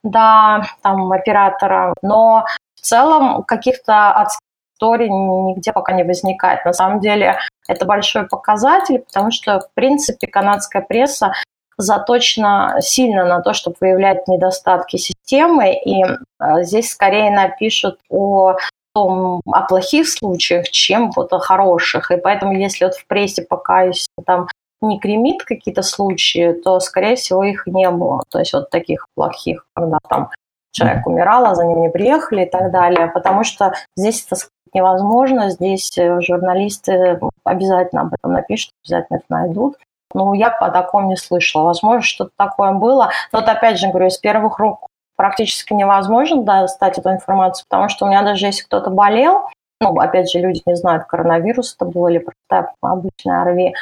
до 0.02 0.64
там, 0.82 1.10
оператора. 1.12 1.94
Но 2.02 2.44
в 2.74 2.80
целом 2.80 3.42
каких-то 3.44 4.26
историй 4.74 5.08
нигде 5.08 5.72
пока 5.72 5.92
не 5.92 6.04
возникает. 6.04 6.64
На 6.66 6.74
самом 6.74 7.00
деле 7.00 7.38
это 7.66 7.86
большой 7.86 8.26
показатель, 8.26 8.98
потому 8.98 9.30
что, 9.30 9.60
в 9.60 9.72
принципе, 9.72 10.26
канадская 10.26 10.82
пресса 10.82 11.32
заточена 11.76 12.76
сильно 12.80 13.24
на 13.24 13.40
то, 13.40 13.52
чтобы 13.52 13.76
выявлять 13.80 14.26
недостатки 14.28 14.96
системы, 14.96 15.74
и 15.74 16.04
э, 16.04 16.62
здесь 16.62 16.90
скорее 16.90 17.30
напишут 17.30 17.98
о 18.08 18.56
том, 18.94 19.40
о 19.46 19.62
плохих 19.62 20.08
случаях, 20.08 20.70
чем 20.70 21.10
вот 21.16 21.32
о 21.32 21.38
хороших. 21.38 22.10
И 22.10 22.16
поэтому, 22.16 22.54
если 22.54 22.84
вот 22.84 22.94
в 22.94 23.06
прессе 23.06 23.42
пока 23.42 23.90
там 24.24 24.48
не 24.80 24.98
кремит 24.98 25.42
какие-то 25.42 25.82
случаи, 25.82 26.52
то, 26.52 26.78
скорее 26.80 27.16
всего, 27.16 27.42
их 27.42 27.66
не 27.66 27.90
было. 27.90 28.22
То 28.30 28.38
есть 28.38 28.52
вот 28.52 28.70
таких 28.70 29.08
плохих, 29.14 29.66
когда 29.74 29.98
там 30.08 30.30
человек 30.72 31.06
умирал, 31.06 31.46
а 31.46 31.54
за 31.54 31.64
ним 31.64 31.82
не 31.82 31.88
приехали 31.88 32.44
и 32.44 32.50
так 32.50 32.70
далее. 32.70 33.10
Потому 33.12 33.44
что 33.44 33.74
здесь 33.96 34.26
это 34.26 34.40
невозможно. 34.72 35.50
Здесь 35.50 35.96
э, 35.96 36.20
журналисты 36.20 37.18
обязательно 37.44 38.02
об 38.02 38.14
этом 38.14 38.32
напишут, 38.32 38.72
обязательно 38.84 39.16
это 39.16 39.26
найдут. 39.28 39.76
Ну, 40.14 40.32
я 40.32 40.50
по 40.50 40.70
такому 40.70 41.08
не 41.08 41.16
слышала. 41.16 41.64
Возможно, 41.64 42.02
что-то 42.02 42.30
такое 42.36 42.72
было. 42.72 43.10
Но 43.32 43.40
вот 43.40 43.48
опять 43.48 43.78
же 43.78 43.88
говорю, 43.88 44.06
из 44.06 44.18
первых 44.18 44.58
рук 44.58 44.86
практически 45.16 45.72
невозможно 45.72 46.42
достать 46.42 46.98
эту 46.98 47.10
информацию, 47.10 47.66
потому 47.68 47.88
что 47.88 48.04
у 48.04 48.08
меня 48.08 48.22
даже 48.22 48.46
если 48.46 48.64
кто-то 48.64 48.90
болел, 48.90 49.48
ну, 49.80 49.98
опять 49.98 50.30
же, 50.30 50.38
люди 50.38 50.62
не 50.66 50.76
знают, 50.76 51.04
коронавирус 51.04 51.74
это 51.74 51.84
был 51.84 52.08
или 52.08 52.18
просто 52.18 52.72
обычная 52.80 53.42
ОРВИ, 53.42 53.74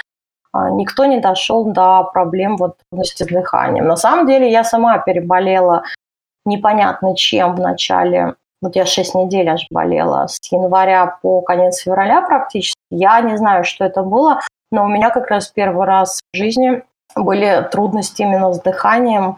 а, 0.52 0.70
никто 0.70 1.04
не 1.04 1.20
дошел 1.20 1.64
до 1.64 2.04
проблем 2.04 2.56
вот 2.56 2.76
с 2.92 3.24
дыханием. 3.24 3.86
На 3.86 3.96
самом 3.96 4.26
деле 4.26 4.50
я 4.50 4.64
сама 4.64 4.98
переболела 4.98 5.84
непонятно 6.44 7.16
чем 7.16 7.54
в 7.54 7.60
начале, 7.60 8.34
вот 8.60 8.76
я 8.76 8.84
6 8.84 9.14
недель 9.14 9.48
аж 9.48 9.66
болела, 9.70 10.26
с 10.26 10.38
января 10.50 11.18
по 11.22 11.40
конец 11.40 11.80
февраля 11.80 12.20
практически. 12.20 12.76
Я 12.90 13.20
не 13.20 13.36
знаю, 13.36 13.64
что 13.64 13.84
это 13.84 14.02
было, 14.02 14.40
но 14.72 14.84
у 14.84 14.88
меня 14.88 15.10
как 15.10 15.28
раз 15.28 15.48
первый 15.48 15.86
раз 15.86 16.20
в 16.32 16.36
жизни 16.36 16.82
были 17.14 17.68
трудности 17.70 18.22
именно 18.22 18.52
с 18.52 18.60
дыханием 18.60 19.36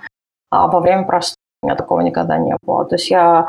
а 0.51 0.69
во 0.69 0.81
время 0.81 1.05
простуды. 1.05 1.41
У 1.63 1.67
меня 1.67 1.77
такого 1.77 2.01
никогда 2.01 2.39
не 2.39 2.57
было. 2.63 2.85
То 2.85 2.95
есть 2.95 3.11
я 3.11 3.49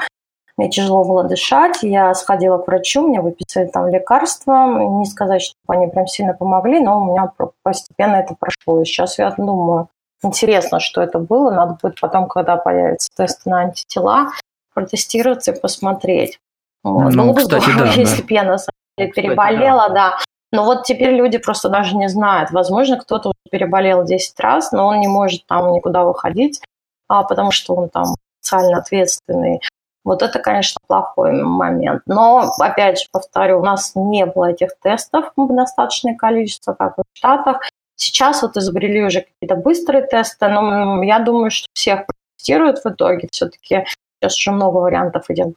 мне 0.58 0.69
тяжело 0.69 1.04
было 1.04 1.24
дышать, 1.26 1.84
я 1.84 2.13
сходила 2.13 2.58
к 2.58 2.67
врачу, 2.67 3.06
мне 3.06 3.19
выписали 3.19 3.67
там 3.67 3.89
лекарства. 3.89 5.00
Не 5.00 5.06
сказать, 5.06 5.41
что 5.41 5.56
они 5.67 5.88
прям 5.88 6.08
сильно 6.08 6.34
помогли, 6.34 6.80
но 6.80 7.02
у 7.02 7.12
меня 7.12 7.32
постепенно 7.62 8.15
это 8.15 8.36
прошло. 8.39 8.82
И 8.82 8.86
сейчас 8.86 9.19
я 9.19 9.32
думаю, 9.32 9.89
интересно, 10.24 10.80
что 10.80 11.02
это 11.02 11.19
было. 11.19 11.52
Надо 11.52 11.78
будет 11.82 12.00
потом, 12.00 12.28
когда 12.28 12.56
появятся 12.56 13.10
тесты 13.15 13.50
на 13.50 13.60
антитела, 13.60 14.32
протестироваться 14.74 15.52
и 15.52 15.60
посмотреть. 15.60 16.39
Вот. 16.84 17.13
Ну, 17.13 17.24
было 17.26 17.34
бы 17.34 17.39
кстати, 17.41 17.63
здорово, 17.63 17.86
да, 17.88 17.91
если 17.95 18.21
бы 18.21 18.34
я 18.34 18.43
на 18.43 18.58
самом 18.58 18.78
деле 18.98 19.12
переболела, 19.12 19.89
да. 19.89 19.93
да. 19.93 20.17
Но 20.56 20.63
вот 20.63 20.84
теперь 20.84 21.12
люди 21.12 21.38
просто 21.38 21.70
даже 21.70 21.96
не 21.96 22.08
знают. 22.08 22.52
Возможно, 22.52 22.98
кто-то 22.98 23.30
уже 23.30 23.52
переболел 23.52 24.06
10 24.06 24.39
раз, 24.39 24.72
но 24.72 24.88
он 24.88 25.00
не 25.00 25.08
может 25.08 25.46
там 25.48 25.74
никуда 25.74 26.04
выходить, 26.04 26.62
а, 27.08 27.24
потому 27.24 27.52
что 27.52 27.76
он 27.76 27.89
там 27.89 28.06
социально 28.41 28.78
ответственный. 28.78 29.60
Вот 30.06 30.22
это, 30.22 30.39
конечно, 30.39 30.80
плохой 30.88 31.34
момент. 31.44 32.04
Но, 32.06 32.52
опять 32.60 33.00
же, 33.00 33.06
повторю, 33.12 33.60
у 33.60 33.65
нас 33.65 33.94
не 33.96 34.26
было 34.26 34.52
этих 34.52 34.78
тестов 34.82 35.32
в 35.36 35.56
достаточное 35.56 36.15
количество, 36.15 36.74
как 36.74 36.98
в 36.98 37.04
Штатах. 37.13 37.62
Сейчас 37.96 38.41
вот 38.41 38.56
изобрели 38.56 39.04
уже 39.04 39.22
какие-то 39.22 39.56
быстрые 39.56 40.06
тесты, 40.06 40.48
но 40.48 41.04
я 41.04 41.20
думаю, 41.20 41.50
что 41.50 41.68
всех 41.74 42.06
тестируют 42.38 42.80
в 42.80 42.86
итоге. 42.86 43.28
Все-таки 43.32 43.86
сейчас 44.22 44.38
уже 44.38 44.52
много 44.52 44.78
вариантов 44.78 45.30
этих 45.30 45.48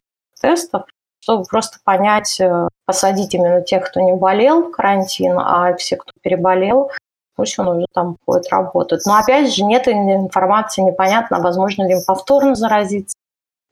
тестов, 0.40 0.84
чтобы 1.20 1.44
просто 1.44 1.78
понять, 1.84 2.40
э, 2.40 2.68
посадить 2.86 3.34
именно 3.34 3.62
тех, 3.62 3.86
кто 3.86 4.00
не 4.00 4.14
болел 4.14 4.68
в 4.68 4.70
карантин, 4.70 5.38
а 5.38 5.74
все, 5.76 5.96
кто 5.96 6.12
переболел, 6.22 6.90
пусть 7.36 7.58
он 7.58 7.68
уже 7.68 7.86
там 7.92 8.16
будет 8.26 8.48
работать. 8.50 9.02
Но 9.06 9.16
опять 9.16 9.54
же, 9.54 9.64
нет 9.64 9.86
информации, 9.88 10.82
непонятно, 10.82 11.40
возможно 11.40 11.86
ли 11.86 11.92
им 11.92 12.00
повторно 12.06 12.54
заразиться. 12.54 13.14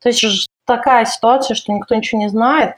То 0.03 0.11
есть 0.11 0.47
такая 0.67 1.05
ситуация, 1.05 1.55
что 1.55 1.73
никто 1.73 1.95
ничего 1.95 2.21
не 2.21 2.29
знает. 2.29 2.77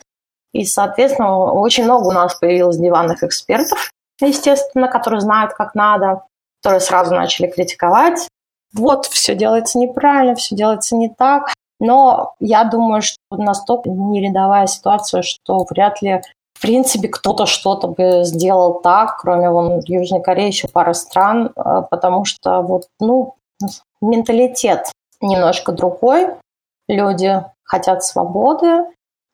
И, 0.52 0.64
соответственно, 0.64 1.52
очень 1.52 1.84
много 1.84 2.08
у 2.08 2.12
нас 2.12 2.34
появилось 2.34 2.78
диванных 2.78 3.22
экспертов, 3.22 3.90
естественно, 4.20 4.88
которые 4.88 5.20
знают, 5.20 5.52
как 5.52 5.74
надо, 5.74 6.22
которые 6.62 6.80
сразу 6.80 7.14
начали 7.14 7.48
критиковать. 7.48 8.28
Вот, 8.72 9.06
все 9.06 9.34
делается 9.34 9.78
неправильно, 9.78 10.34
все 10.34 10.56
делается 10.56 10.96
не 10.96 11.08
так. 11.08 11.52
Но 11.80 12.34
я 12.40 12.64
думаю, 12.64 13.02
что 13.02 13.18
настолько 13.30 13.90
не 13.90 14.20
рядовая 14.20 14.66
ситуация, 14.66 15.22
что 15.22 15.64
вряд 15.70 16.02
ли 16.02 16.22
в 16.54 16.60
принципе, 16.60 17.06
кто-то 17.06 17.46
что-то 17.46 17.86
бы 17.86 18.24
сделал 18.24 18.80
так, 18.80 19.18
кроме 19.20 19.48
вон 19.48 19.80
Южной 19.86 20.20
Кореи, 20.20 20.48
еще 20.48 20.66
пара 20.66 20.92
стран, 20.92 21.52
э, 21.54 21.82
потому 21.88 22.24
что 22.24 22.62
вот, 22.62 22.88
ну, 22.98 23.36
менталитет 24.00 24.90
немножко 25.20 25.70
другой. 25.70 26.30
Люди 26.88 27.44
хотят 27.62 28.02
свободы 28.02 28.86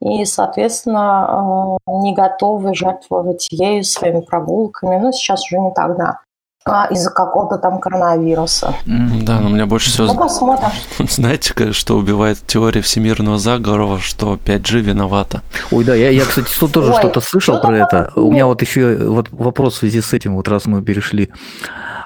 и, 0.03 0.27
соответственно, 0.27 1.79
э, 1.89 1.93
не 1.93 2.13
готовы 2.13 2.75
жертвовать 2.75 3.49
ею 3.51 3.85
своими 3.85 4.21
прогулками. 4.21 4.99
Ну, 4.99 5.11
сейчас 5.11 5.45
уже 5.45 5.61
не 5.61 5.73
так, 5.73 5.97
да 5.97 6.19
а, 6.67 6.87
из-за 6.87 7.11
какого-то 7.11 7.59
там 7.59 7.79
коронавируса. 7.79 8.75
Да, 8.87 9.39
но 9.41 9.49
у 9.49 9.51
меня 9.51 9.67
больше 9.67 9.91
всего... 9.91 10.07
Ну, 10.07 10.15
посмотрим. 10.15 10.71
Знаете, 11.11 11.73
что 11.73 11.97
убивает 11.99 12.39
теория 12.47 12.81
всемирного 12.81 13.39
заговора, 13.39 13.99
что 13.99 14.39
5G 14.43 14.81
виновата? 14.81 15.43
Ой, 15.71 15.85
да, 15.85 15.95
я, 15.95 16.09
я 16.09 16.25
кстати, 16.25 16.49
тоже 16.73 16.95
что-то 16.95 17.21
слышал 17.21 17.61
про 17.61 17.77
это. 17.77 18.13
У 18.17 18.33
меня 18.33 18.47
вот 18.47 18.63
еще 18.63 18.97
вот 18.97 19.29
вопрос 19.31 19.75
в 19.75 19.79
связи 19.79 20.01
с 20.01 20.15
этим, 20.15 20.37
вот 20.37 20.49
раз 20.49 20.65
мы 20.65 20.81
перешли 20.83 21.31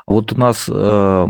вот 0.08 0.32
у 0.32 0.36
нас, 0.36 0.64
э, 0.68 1.26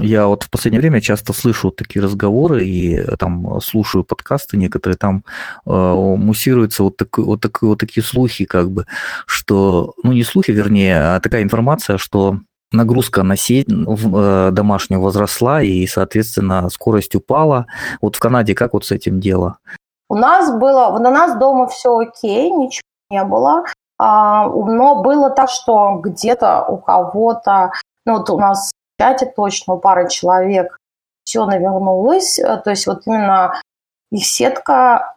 я 0.00 0.26
вот 0.26 0.42
в 0.42 0.50
последнее 0.50 0.80
время 0.80 1.00
часто 1.00 1.32
слышу 1.32 1.70
такие 1.70 2.04
разговоры 2.04 2.64
и 2.64 2.94
э, 2.94 3.16
там 3.16 3.58
слушаю 3.62 4.04
подкасты 4.04 4.58
некоторые, 4.58 4.98
там 4.98 5.24
э, 5.64 5.70
муссируются 5.70 6.82
вот, 6.82 6.98
такой, 6.98 7.24
вот, 7.24 7.40
такой, 7.40 7.70
вот 7.70 7.78
такие 7.78 8.04
слухи, 8.04 8.44
как 8.44 8.70
бы, 8.70 8.86
что, 9.26 9.94
ну 10.02 10.12
не 10.12 10.24
слухи, 10.24 10.50
вернее, 10.50 11.14
а 11.14 11.20
такая 11.20 11.42
информация, 11.42 11.96
что 11.96 12.38
нагрузка 12.70 13.22
на 13.22 13.36
сеть 13.36 13.68
домашнюю 13.68 15.00
возросла, 15.00 15.62
и, 15.62 15.86
соответственно, 15.86 16.68
скорость 16.68 17.14
упала. 17.14 17.66
Вот 18.02 18.16
в 18.16 18.20
Канаде 18.20 18.54
как 18.54 18.74
вот 18.74 18.84
с 18.84 18.90
этим 18.92 19.20
дело? 19.20 19.56
У 20.08 20.16
нас 20.16 20.52
было, 20.52 20.88
у 20.88 20.98
нас 20.98 21.38
дома 21.38 21.66
все 21.68 21.96
окей, 21.96 22.50
ничего 22.50 22.82
не 23.10 23.24
было. 23.24 23.64
А, 23.98 24.46
но 24.48 25.02
было 25.02 25.30
так, 25.30 25.48
что 25.48 25.98
где-то 26.02 26.64
у 26.66 26.78
кого-то, 26.78 27.72
ну 28.04 28.18
вот 28.18 28.30
у 28.30 28.38
нас 28.38 28.70
в 28.70 29.02
чате 29.02 29.26
точно 29.26 29.74
у 29.74 29.78
пары 29.78 30.08
человек 30.08 30.76
все 31.24 31.44
навернулось, 31.46 32.38
э, 32.38 32.56
то 32.58 32.70
есть 32.70 32.86
вот 32.86 33.06
именно 33.06 33.60
их 34.10 34.24
сетка, 34.24 35.16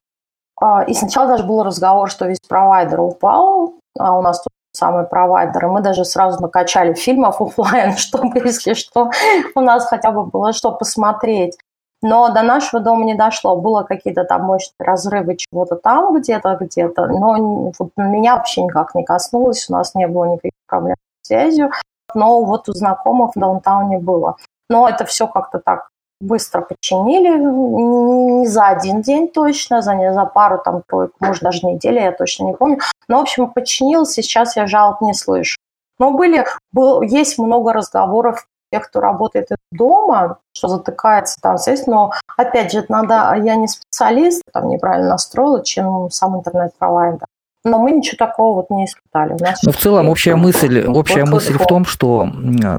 а, 0.59 0.83
и 0.83 0.93
сначала 0.93 1.27
даже 1.27 1.43
был 1.43 1.63
разговор, 1.63 2.09
что 2.09 2.25
весь 2.25 2.39
провайдер 2.47 2.99
упал, 2.99 3.75
а 3.97 4.17
у 4.17 4.21
нас 4.21 4.41
тут 4.41 4.51
самый 4.73 5.05
провайдер, 5.05 5.65
и 5.65 5.69
мы 5.69 5.81
даже 5.81 6.05
сразу 6.05 6.41
накачали 6.41 6.93
фильмов 6.93 7.41
офлайн, 7.41 7.97
чтобы, 7.97 8.39
если 8.39 8.73
что, 8.73 9.11
у 9.55 9.61
нас 9.61 9.87
хотя 9.87 10.11
бы 10.11 10.25
было 10.25 10.53
что 10.53 10.71
посмотреть. 10.71 11.57
Но 12.01 12.29
до 12.29 12.43
нашего 12.43 12.81
дома 12.81 13.03
не 13.03 13.15
дошло. 13.15 13.57
Было 13.57 13.83
какие-то 13.83 14.23
там 14.23 14.43
мощные 14.43 14.85
разрывы 14.85 15.35
чего-то 15.35 15.75
там 15.75 16.15
где-то, 16.17 16.57
где-то. 16.59 17.07
Но 17.07 17.71
вот 17.77 17.91
меня 17.97 18.37
вообще 18.37 18.63
никак 18.63 18.95
не 18.95 19.03
коснулось. 19.03 19.69
У 19.69 19.73
нас 19.73 19.95
не 19.95 20.07
было 20.07 20.25
никаких 20.25 20.51
проблем 20.67 20.95
с 21.21 21.27
связью. 21.27 21.71
Но 22.13 22.43
вот 22.43 22.69
у 22.69 22.73
знакомых 22.73 23.35
в 23.35 23.39
даунтауне 23.39 23.99
было. 23.99 24.37
Но 24.69 24.87
это 24.87 25.05
все 25.05 25.27
как-то 25.27 25.59
так 25.59 25.89
быстро 26.21 26.61
починили. 26.61 27.37
Не 27.37 28.47
за 28.47 28.67
один 28.67 29.01
день 29.01 29.27
точно, 29.27 29.81
за, 29.81 29.95
не 29.95 30.13
за 30.13 30.25
пару, 30.25 30.61
там, 30.63 30.81
тройку, 30.87 31.15
может, 31.19 31.43
даже 31.43 31.65
недели, 31.65 31.99
я 31.99 32.11
точно 32.11 32.45
не 32.45 32.53
помню. 32.53 32.79
Но, 33.07 33.19
в 33.19 33.21
общем, 33.21 33.49
починился, 33.49 34.21
сейчас 34.21 34.55
я 34.55 34.67
жалоб 34.67 35.01
не 35.01 35.13
слышу. 35.13 35.57
Но 35.97 36.11
были, 36.11 36.45
был, 36.71 37.01
есть 37.01 37.37
много 37.37 37.73
разговоров 37.73 38.47
тех, 38.71 38.87
кто 38.87 38.99
работает 38.99 39.47
дома, 39.71 40.37
что 40.53 40.67
затыкается 40.67 41.39
там 41.41 41.57
связь, 41.57 41.87
но 41.87 42.11
опять 42.37 42.71
же, 42.71 42.85
надо, 42.89 43.35
я 43.43 43.55
не 43.55 43.67
специалист, 43.67 44.43
там 44.53 44.69
неправильно 44.69 45.09
настроила, 45.09 45.63
чем 45.63 46.09
сам 46.11 46.37
интернет-провайдер. 46.37 47.25
Но 47.65 47.77
мы 47.77 47.91
ничего 47.91 48.15
такого 48.17 48.55
вот 48.55 48.69
не 48.69 48.85
испытали. 48.85 49.35
Но 49.63 49.71
в 49.73 49.77
целом 49.77 50.07
общая 50.07 50.35
мысль, 50.37 50.85
общая 50.87 51.25
мысль 51.25 51.57
в 51.57 51.67
том, 51.67 51.83
что 51.83 52.29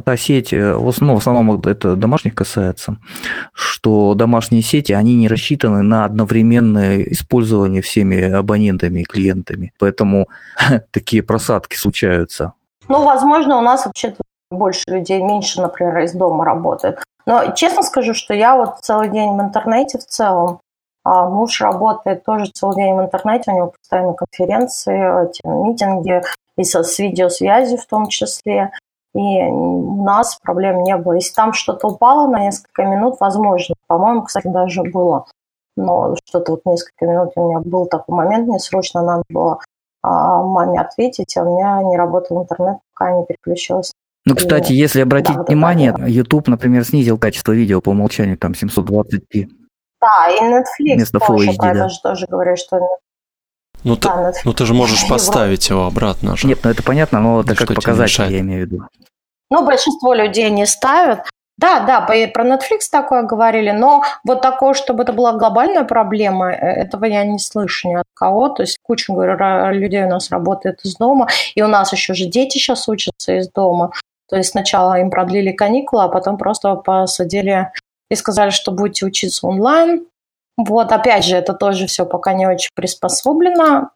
та 0.05 0.17
сеть, 0.17 0.53
в 0.53 0.89
основном, 0.89 1.19
в 1.19 1.21
основном 1.21 1.61
это 1.61 1.97
домашних 1.97 2.35
касается, 2.35 2.97
что 3.53 4.15
домашние 4.15 4.63
сети, 4.63 4.93
они 4.93 5.17
не 5.17 5.29
рассчитаны 5.29 5.83
на 5.83 6.07
одновременное 6.07 7.03
использование 7.03 7.83
всеми 7.83 8.23
абонентами 8.33 9.01
и 9.01 9.05
клиентами. 9.05 9.75
Поэтому 9.79 10.29
такие 10.93 11.23
просадки 11.23 11.77
случаются. 11.77 12.55
Ну, 12.89 13.05
возможно, 13.05 13.59
у 13.59 13.63
нас 13.63 13.85
вообще 13.85 14.15
больше 14.51 14.85
людей, 14.89 15.23
меньше, 15.23 15.61
например, 15.61 15.99
из 16.01 16.13
дома 16.13 16.45
работает. 16.45 17.03
Но 17.27 17.53
честно 17.53 17.83
скажу, 17.83 18.15
что 18.15 18.35
я 18.35 18.57
вот 18.57 18.79
целый 18.81 19.09
день 19.09 19.37
в 19.37 19.41
интернете 19.41 19.99
в 19.99 20.05
целом. 20.05 20.61
А 21.05 21.29
муж 21.29 21.61
работает 21.61 22.25
тоже 22.25 22.51
целый 22.53 22.77
день 22.77 22.95
в 22.95 23.01
интернете, 23.01 23.51
у 23.51 23.57
него 23.57 23.73
постоянно 23.79 24.13
конференции, 24.13 25.29
эти 25.29 25.47
митинги, 25.47 26.23
и 26.57 26.65
со, 26.65 26.83
с 26.83 26.99
видеосвязью 26.99 27.79
в 27.79 27.87
том 27.87 28.09
числе. 28.09 28.71
И 29.15 29.19
у 29.19 30.05
нас 30.05 30.39
проблем 30.43 30.83
не 30.83 30.97
было. 30.97 31.15
Если 31.15 31.35
там 31.35 31.53
что-то 31.53 31.89
упало 31.89 32.29
на 32.29 32.41
несколько 32.41 32.85
минут, 32.85 33.17
возможно. 33.19 33.75
По-моему, 33.87 34.23
кстати, 34.23 34.49
даже 34.49 34.83
было. 34.83 35.25
Но 35.77 36.15
что-то 36.25 36.53
вот 36.53 36.61
несколько 36.67 37.07
минут 37.07 37.33
у 37.37 37.49
меня 37.49 37.61
был 37.61 37.87
такой 37.87 38.15
момент, 38.15 38.47
мне 38.47 38.59
срочно 38.59 39.03
надо 39.03 39.23
было 39.31 39.61
а, 40.03 40.43
маме 40.43 40.81
ответить, 40.81 41.37
а 41.37 41.43
у 41.43 41.57
меня 41.57 41.83
не 41.83 41.97
работал 41.97 42.43
интернет, 42.43 42.79
пока 42.93 43.13
не 43.13 43.25
переключилась 43.25 43.93
ну, 44.27 44.35
кстати, 44.37 44.73
если 44.73 45.01
обратить 45.01 45.37
да, 45.37 45.43
внимание, 45.45 45.93
да, 45.93 46.07
YouTube, 46.07 46.49
например, 46.49 46.85
снизил 46.85 47.19
качество 47.19 47.53
видео 47.53 47.81
по 47.81 47.91
умолчанию, 47.91 48.37
там 48.37 48.53
720p. 48.53 49.49
Да, 50.01 50.29
и 50.31 50.41
Netflix 50.41 50.95
Вместо 50.95 51.19
тоже, 51.19 51.51
Full 51.51 51.57
HD, 51.57 51.75
да. 51.75 51.89
тоже 52.03 52.27
говорят, 52.27 52.59
что 52.59 52.81
Ну, 53.85 53.97
ты, 53.97 54.09
да, 54.09 54.33
ну 54.45 54.53
ты 54.53 54.67
же 54.67 54.75
можешь 54.75 55.09
поставить 55.09 55.69
его 55.69 55.87
обратно 55.87 56.37
же. 56.37 56.47
Нет, 56.47 56.61
ну 56.63 56.71
это 56.71 56.83
понятно, 56.83 57.21
но 57.21 57.41
это 57.41 57.55
как 57.55 57.75
показатель, 57.75 58.31
я 58.31 58.41
имею 58.41 58.67
в 58.67 58.71
виду. 58.71 58.85
Ну, 59.51 59.65
большинство 59.65 60.15
людей 60.15 60.51
не 60.51 60.67
ставят. 60.67 61.21
Да, 61.61 61.81
да, 61.81 62.01
про 62.01 62.45
Netflix 62.45 62.89
такое 62.91 63.23
говорили, 63.23 63.71
но 63.71 64.03
вот 64.25 64.41
такое, 64.41 64.73
чтобы 64.73 65.03
это 65.03 65.13
была 65.13 65.33
глобальная 65.33 65.85
проблема, 65.85 66.51
э, 66.51 66.57
этого 66.57 67.05
я 67.05 67.23
не 67.25 67.39
слышу 67.39 67.89
ни 67.89 67.95
от 67.97 68.07
кого. 68.15 68.49
То 68.49 68.63
есть 68.63 68.79
куча 68.83 69.13
говорю, 69.13 69.37
людей 69.73 70.05
у 70.05 70.09
нас 70.09 70.31
работает 70.31 70.81
из 70.85 70.97
дома, 70.97 71.29
и 71.55 71.61
у 71.61 71.67
нас 71.67 71.93
еще 71.93 72.15
же 72.15 72.25
дети 72.25 72.57
сейчас 72.57 72.89
учатся 72.89 73.37
из 73.37 73.51
дома. 73.51 73.93
То 74.31 74.37
есть 74.37 74.51
сначала 74.51 74.99
им 75.01 75.11
продлили 75.11 75.51
каникулы, 75.51 76.05
а 76.05 76.09
потом 76.09 76.39
просто 76.39 76.77
посадили 76.77 77.73
и 78.11 78.15
сказали, 78.15 78.51
что 78.51 78.71
будете 78.71 79.05
учиться 79.07 79.47
онлайн. 79.47 80.07
Вот, 80.57 80.93
опять 80.93 81.25
же, 81.25 81.37
это 81.37 81.53
тоже 81.53 81.87
все 81.87 82.05
пока 82.07 82.33
не 82.33 82.47
очень 82.47 82.71
приспособлено. 82.75 83.91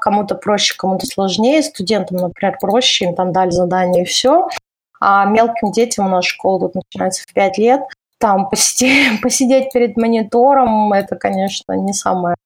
Кому-то 0.00 0.34
проще, 0.34 0.74
кому-то 0.76 1.06
сложнее. 1.06 1.62
Студентам, 1.62 2.18
например, 2.18 2.56
проще, 2.60 3.06
им 3.06 3.14
там 3.14 3.32
дали 3.32 3.50
задание 3.50 4.04
и 4.04 4.06
все. 4.06 4.48
А 4.98 5.26
мелким 5.26 5.72
детям 5.72 6.06
у 6.06 6.08
нас 6.08 6.24
школа 6.24 6.60
тут 6.60 6.76
начинается 6.76 7.24
в 7.24 7.32
5 7.34 7.58
лет. 7.58 7.80
Там 8.18 8.48
посидеть, 8.48 9.20
посидеть 9.22 9.72
перед 9.72 9.96
монитором– 9.96 10.92
это, 10.94 11.16
конечно, 11.16 11.72
не 11.72 11.92
самая 11.92 12.36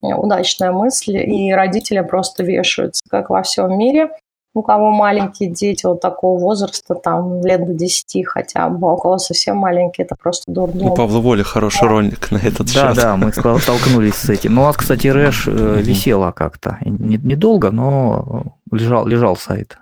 удачная 0.00 0.72
мысль. 0.72 1.18
И 1.18 1.52
родители 1.52 2.00
просто 2.00 2.42
вешаются, 2.42 3.02
как 3.10 3.28
во 3.28 3.42
всем 3.42 3.76
мире 3.76 4.10
у 4.54 4.62
кого 4.62 4.90
маленькие 4.90 5.50
дети 5.50 5.86
вот 5.86 6.00
такого 6.00 6.38
возраста, 6.38 6.94
там 6.94 7.44
лет 7.44 7.64
до 7.64 7.72
10 7.72 8.26
хотя 8.26 8.68
бы, 8.68 8.88
а 8.88 8.94
у 8.94 8.96
кого 8.96 9.18
совсем 9.18 9.56
маленькие, 9.56 10.04
это 10.04 10.16
просто 10.20 10.50
дурдом. 10.50 10.90
У 10.90 10.94
Павла 10.94 11.20
Воли 11.20 11.42
хороший 11.42 11.82
да. 11.82 11.88
ролик 11.88 12.30
на 12.30 12.38
этот 12.38 12.66
да, 12.66 12.72
счет. 12.72 12.96
Да, 12.96 13.02
да, 13.02 13.16
мы 13.16 13.32
столкнулись 13.32 14.16
с 14.16 14.28
этим. 14.28 14.54
Ну, 14.54 14.62
у 14.62 14.64
нас, 14.64 14.76
кстати, 14.76 15.06
Рэш 15.06 15.46
э, 15.46 15.80
висела 15.80 16.32
как-то. 16.32 16.78
Недолго, 16.84 17.70
но 17.70 18.56
лежал, 18.72 19.06
лежал 19.06 19.36
сайт. 19.36 19.78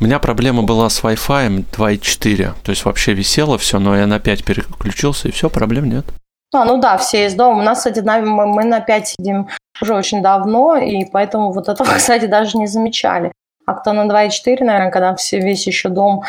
У 0.00 0.04
меня 0.04 0.18
проблема 0.18 0.62
была 0.62 0.88
с 0.88 1.02
Wi-Fi 1.02 1.64
2.4, 1.72 2.52
то 2.62 2.70
есть 2.70 2.84
вообще 2.84 3.12
висело 3.12 3.58
все, 3.58 3.78
но 3.78 3.96
я 3.96 4.06
на 4.06 4.18
5 4.18 4.44
переключился, 4.44 5.28
и 5.28 5.30
все, 5.30 5.50
проблем 5.50 5.90
нет. 5.90 6.06
А, 6.54 6.64
ну 6.64 6.80
да, 6.80 6.96
все 6.96 7.26
из 7.26 7.34
дома. 7.34 7.60
У 7.60 7.62
нас, 7.62 7.78
кстати, 7.78 8.00
мы, 8.00 8.46
мы 8.46 8.64
на 8.64 8.80
5 8.80 9.08
сидим 9.08 9.48
уже 9.82 9.94
очень 9.94 10.22
давно, 10.22 10.76
и 10.76 11.04
поэтому 11.04 11.52
вот 11.52 11.68
этого, 11.68 11.88
кстати, 11.96 12.26
даже 12.26 12.56
не 12.56 12.66
замечали. 12.66 13.32
А 13.70 13.74
кто 13.74 13.92
на 13.92 14.02
2.4, 14.06 14.64
наверное, 14.64 14.90
когда 14.90 15.14
все, 15.14 15.38
весь 15.38 15.64
еще 15.64 15.90
дом 15.90 16.24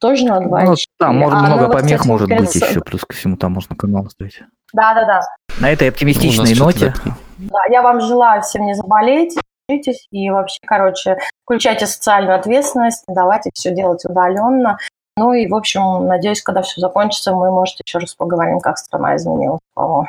тоже 0.00 0.24
на 0.24 0.38
2.4. 0.40 0.64
Ну, 0.64 0.74
там 0.98 1.18
может, 1.18 1.38
а, 1.38 1.42
много 1.42 1.72
помех 1.72 2.00
вот, 2.00 2.08
может 2.08 2.28
быть 2.28 2.52
еще, 2.52 2.80
плюс 2.80 3.04
ко 3.04 3.14
всему 3.14 3.36
там 3.36 3.52
можно 3.52 3.76
канал 3.76 4.10
ставить. 4.10 4.40
Да-да-да. 4.72 5.20
На 5.60 5.70
этой 5.70 5.88
оптимистичной 5.88 6.52
ну, 6.56 6.64
ноте. 6.64 6.92
Да, 7.38 7.60
я 7.70 7.82
вам 7.82 8.00
желаю 8.00 8.42
всем 8.42 8.66
не 8.66 8.74
заболеть, 8.74 9.38
учитесь 9.68 10.08
и 10.10 10.30
вообще, 10.30 10.58
короче, 10.66 11.18
включайте 11.44 11.86
социальную 11.86 12.36
ответственность, 12.36 13.04
давайте 13.06 13.50
все 13.54 13.72
делать 13.72 14.04
удаленно. 14.04 14.76
Ну 15.16 15.32
и, 15.32 15.46
в 15.46 15.54
общем, 15.54 16.06
надеюсь, 16.08 16.42
когда 16.42 16.62
все 16.62 16.80
закончится, 16.80 17.32
мы, 17.32 17.52
может, 17.52 17.76
еще 17.86 17.98
раз 17.98 18.14
поговорим, 18.16 18.58
как 18.58 18.78
страна 18.78 19.14
изменилась. 19.14 19.60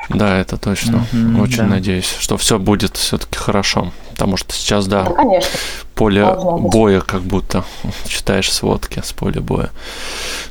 Да, 0.10 0.38
это 0.38 0.58
точно. 0.58 1.04
Mm-hmm, 1.14 1.42
Очень 1.42 1.64
да. 1.64 1.76
надеюсь, 1.76 2.18
что 2.18 2.38
все 2.38 2.58
будет 2.58 2.96
все-таки 2.96 3.38
хорошо. 3.38 3.92
Потому 4.22 4.38
что 4.38 4.54
сейчас, 4.54 4.86
да, 4.86 5.02
да 5.02 5.14
конечно. 5.16 5.50
поле 5.96 6.24
боя 6.24 7.02
как 7.02 7.22
будто 7.22 7.64
читаешь 8.06 8.54
сводки 8.54 9.02
с 9.04 9.14
поля 9.14 9.42
боя. 9.42 9.72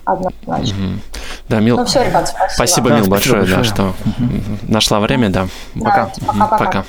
Однозначно. 0.05 0.87
Угу. 0.87 1.01
Да, 1.49 1.61
Мил... 1.61 1.77
Ну 1.77 1.85
все, 1.85 2.03
ребят, 2.03 2.27
спасибо. 2.27 2.53
Спасибо, 2.53 2.89
да, 2.89 2.97
Мил, 2.97 3.07
большое, 3.07 3.43
большое, 3.43 3.59
да, 3.59 3.65
что 3.65 3.83
угу. 3.85 4.33
нашла 4.67 4.99
время, 4.99 5.29
да. 5.29 5.47
да 5.77 5.85
пока. 5.85 6.59
Пока. 6.59 6.85